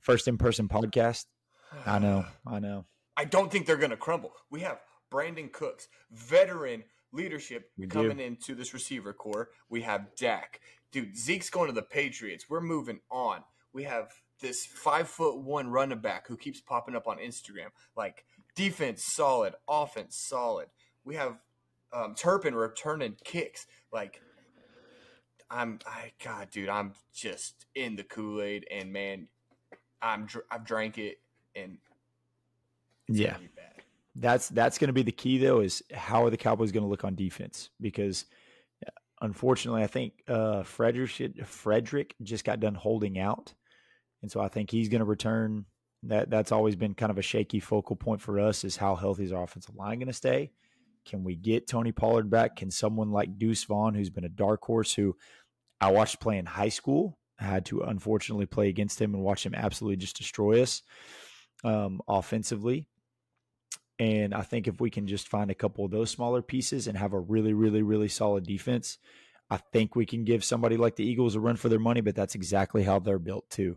[0.05, 1.25] first in person podcast.
[1.85, 2.85] I know, I know.
[3.17, 4.33] I don't think they're going to crumble.
[4.51, 4.81] We have
[5.13, 7.93] Brandin Cooks, veteran leadership We do.
[7.93, 9.51] coming into this receiver core.
[9.69, 10.61] We have Dak.
[10.93, 12.47] Dude, Zeke's going to the Patriots.
[12.49, 13.41] We're moving on.
[13.73, 17.69] We have this five foot one running back who keeps popping up on Instagram.
[17.97, 18.25] Like
[18.55, 20.69] defense solid, offense solid.
[21.05, 21.39] We have
[21.93, 23.67] um, Turpin returning kicks.
[23.93, 24.21] Like
[25.51, 29.29] I'm, I God, dude, I'm just in the Kool Aid, and man,
[30.05, 31.19] I'm dr- I've drank it,
[31.57, 31.79] and
[33.09, 33.39] it's Yeah.
[33.39, 33.83] be bad.
[34.17, 36.89] That's that's going to be the key though is how are the Cowboys going to
[36.89, 37.71] look on defense?
[37.81, 38.27] Because
[38.87, 38.91] uh,
[39.23, 41.11] unfortunately I think uh Frederick
[41.45, 43.55] Frederick just got done holding out.
[44.23, 45.65] And so I think he's going to return.
[46.05, 49.25] That that's always been kind of a shaky focal point for us is how healthy
[49.25, 50.53] is our offensive line going to stay?
[51.07, 52.57] Can we get Tony Pollard back?
[52.57, 55.17] Can someone like Deuce Vaughn who's been a dark horse who
[55.81, 59.55] I watched play in high school had to unfortunately play against him and watch him
[59.55, 60.83] absolutely just destroy us
[61.65, 62.87] um offensively
[63.99, 66.99] and I think if we can just find a couple of those smaller pieces and
[66.99, 68.99] have a really, really, really solid defense,
[69.51, 72.01] I think we can give somebody like the Eagles a run for their money.
[72.01, 73.77] But that's exactly how they're built too,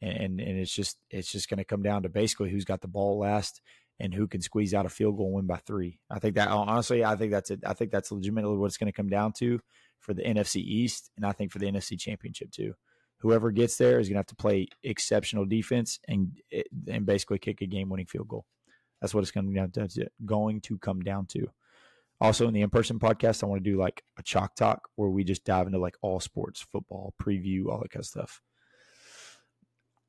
[0.00, 2.88] and and, it's just it's just going to come down to basically who's got the
[2.88, 3.60] ball last
[4.00, 6.00] and who can squeeze out a field goal and win by three.
[6.10, 7.60] I think that honestly, I think that's it.
[7.64, 9.60] I think that's legitimately what it's going to come down to
[10.00, 12.74] for the NFC East, and I think for the NFC Championship too.
[13.22, 17.38] Whoever gets there is going to have to play exceptional defense and eh, and basically
[17.38, 18.44] kick a game winning field goal.
[19.00, 21.48] That's what it's going to, going to come down to.
[22.20, 25.08] Also, in the in person podcast, I want to do like a chalk talk where
[25.08, 28.40] we just dive into like all sports, football, preview, all that kind of stuff.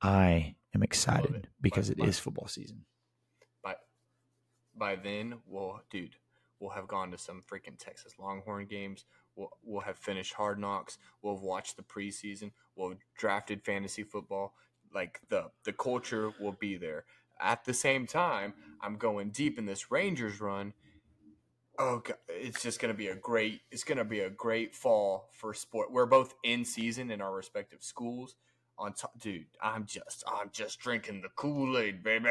[0.01, 1.47] I am excited it.
[1.61, 2.85] because it is but- football season.
[3.63, 3.75] by
[4.75, 6.15] by then we'll dude
[6.59, 9.05] we'll have gone to some freaking texas longhorn games
[9.35, 14.03] we'll, we'll have finished hard knocks we'll have watched the preseason we'll have drafted fantasy
[14.03, 14.53] football.
[14.93, 17.05] Like the the culture will be there.
[17.39, 20.73] At the same time i'm going deep in this rangers run.
[21.79, 24.75] Oh god it's just going to be a great it's going to be a great
[24.75, 25.91] fall for sport.
[25.91, 28.35] We're both in season in our respective schools.
[28.77, 32.29] On top dude i'm just i'm just drinking the kool-aid baby.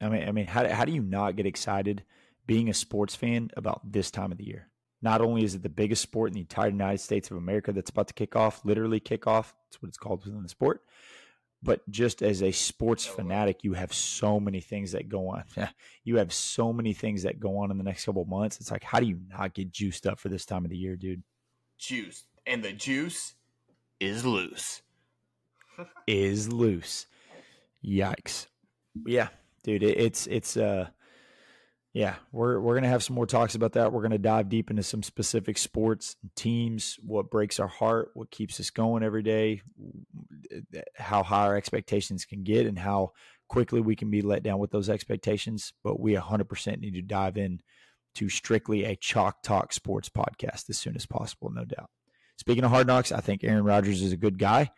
[0.00, 2.02] I mean, I mean, how how do you not get excited
[2.44, 4.68] being a sports fan about this time of the year?
[5.02, 7.90] Not only is it the biggest sport in the entire United States of America that's
[7.90, 9.54] about to kick off, literally kick off.
[9.66, 10.82] That's what it's called within the sport.
[11.64, 15.44] But just as a sports fanatic, you have so many things that go on.
[16.04, 18.58] you have so many things that go on in the next couple of months.
[18.60, 20.96] It's like, how do you not get juiced up for this time of the year,
[20.96, 21.22] dude?
[21.82, 23.34] juice, and the juice
[23.98, 24.82] is loose.
[26.06, 27.06] is loose.
[27.84, 28.46] Yikes.
[29.04, 29.28] Yeah,
[29.64, 30.88] dude, it, it's it's uh
[31.92, 33.92] yeah, we're we're gonna have some more talks about that.
[33.92, 38.30] We're gonna dive deep into some specific sports and teams, what breaks our heart, what
[38.30, 39.60] keeps us going every day,
[40.96, 43.12] how high our expectations can get, and how
[43.48, 45.74] quickly we can be let down with those expectations.
[45.84, 47.60] But we 100% need to dive in
[48.14, 51.90] to strictly a chalk talk sports podcast as soon as possible, no doubt.
[52.38, 54.70] Speaking of hard knocks, I think Aaron Rodgers is a good guy.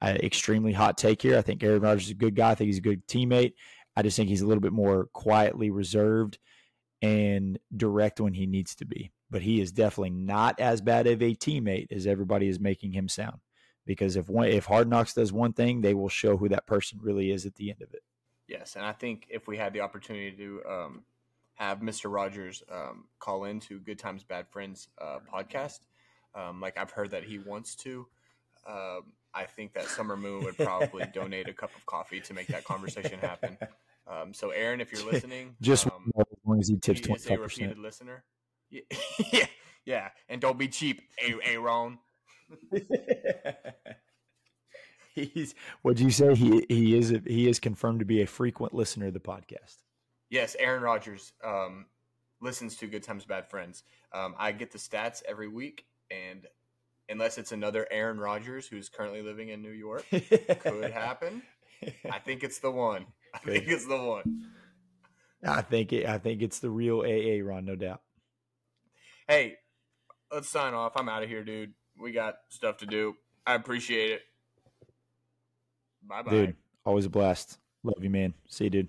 [0.00, 1.36] I, extremely hot take here.
[1.36, 2.52] I think Aaron Rodgers is a good guy.
[2.52, 3.52] I think he's a good teammate.
[3.94, 6.38] I just think he's a little bit more quietly reserved
[7.02, 9.12] and direct when he needs to be.
[9.30, 13.08] But he is definitely not as bad of a teammate as everybody is making him
[13.08, 13.40] sound.
[13.86, 16.98] Because if one, if Hard Knocks does one thing, they will show who that person
[17.02, 18.02] really is at the end of it.
[18.48, 21.02] Yes, and I think if we had the opportunity to um,
[21.54, 22.12] have Mr.
[22.12, 25.80] Rodgers um, call into Good Times Bad Friends uh, podcast,
[26.34, 28.06] um, like I've heard that he wants to,
[28.66, 32.46] um, I think that Summer Moon would probably donate a cup of coffee to make
[32.48, 33.58] that conversation happen.
[34.06, 37.20] Um, so, Aaron, if you're listening, Just um, as long as he tips he twenty
[37.22, 37.68] is a percent.
[37.68, 38.24] repeated listener.
[38.70, 38.82] Yeah,
[39.32, 39.46] yeah,
[39.84, 41.02] yeah, and don't be cheap,
[41.44, 41.98] Aaron.
[45.14, 46.34] He's what'd you say?
[46.34, 49.76] He he is a, he is confirmed to be a frequent listener of the podcast.
[50.28, 51.86] Yes, Aaron Rodgers um,
[52.40, 53.84] listens to Good Times Bad Friends.
[54.12, 56.46] Um, I get the stats every week, and
[57.08, 61.42] unless it's another Aaron Rodgers who's currently living in New York, could happen.
[62.10, 63.06] I think it's the one.
[63.34, 64.46] I think it's the one.
[65.44, 68.00] I think it, I think it's the real AA Ron, no doubt.
[69.28, 69.56] Hey,
[70.32, 70.92] let's sign off.
[70.96, 71.74] I'm out of here, dude.
[72.00, 73.16] We got stuff to do.
[73.46, 74.22] I appreciate it.
[76.06, 76.30] Bye bye.
[76.30, 77.58] Dude, always a blast.
[77.82, 78.34] Love you, man.
[78.48, 78.88] See you, dude.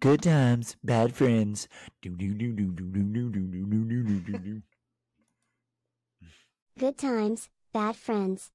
[0.00, 1.68] Good times, bad friends.
[6.78, 8.50] Good times, bad friends.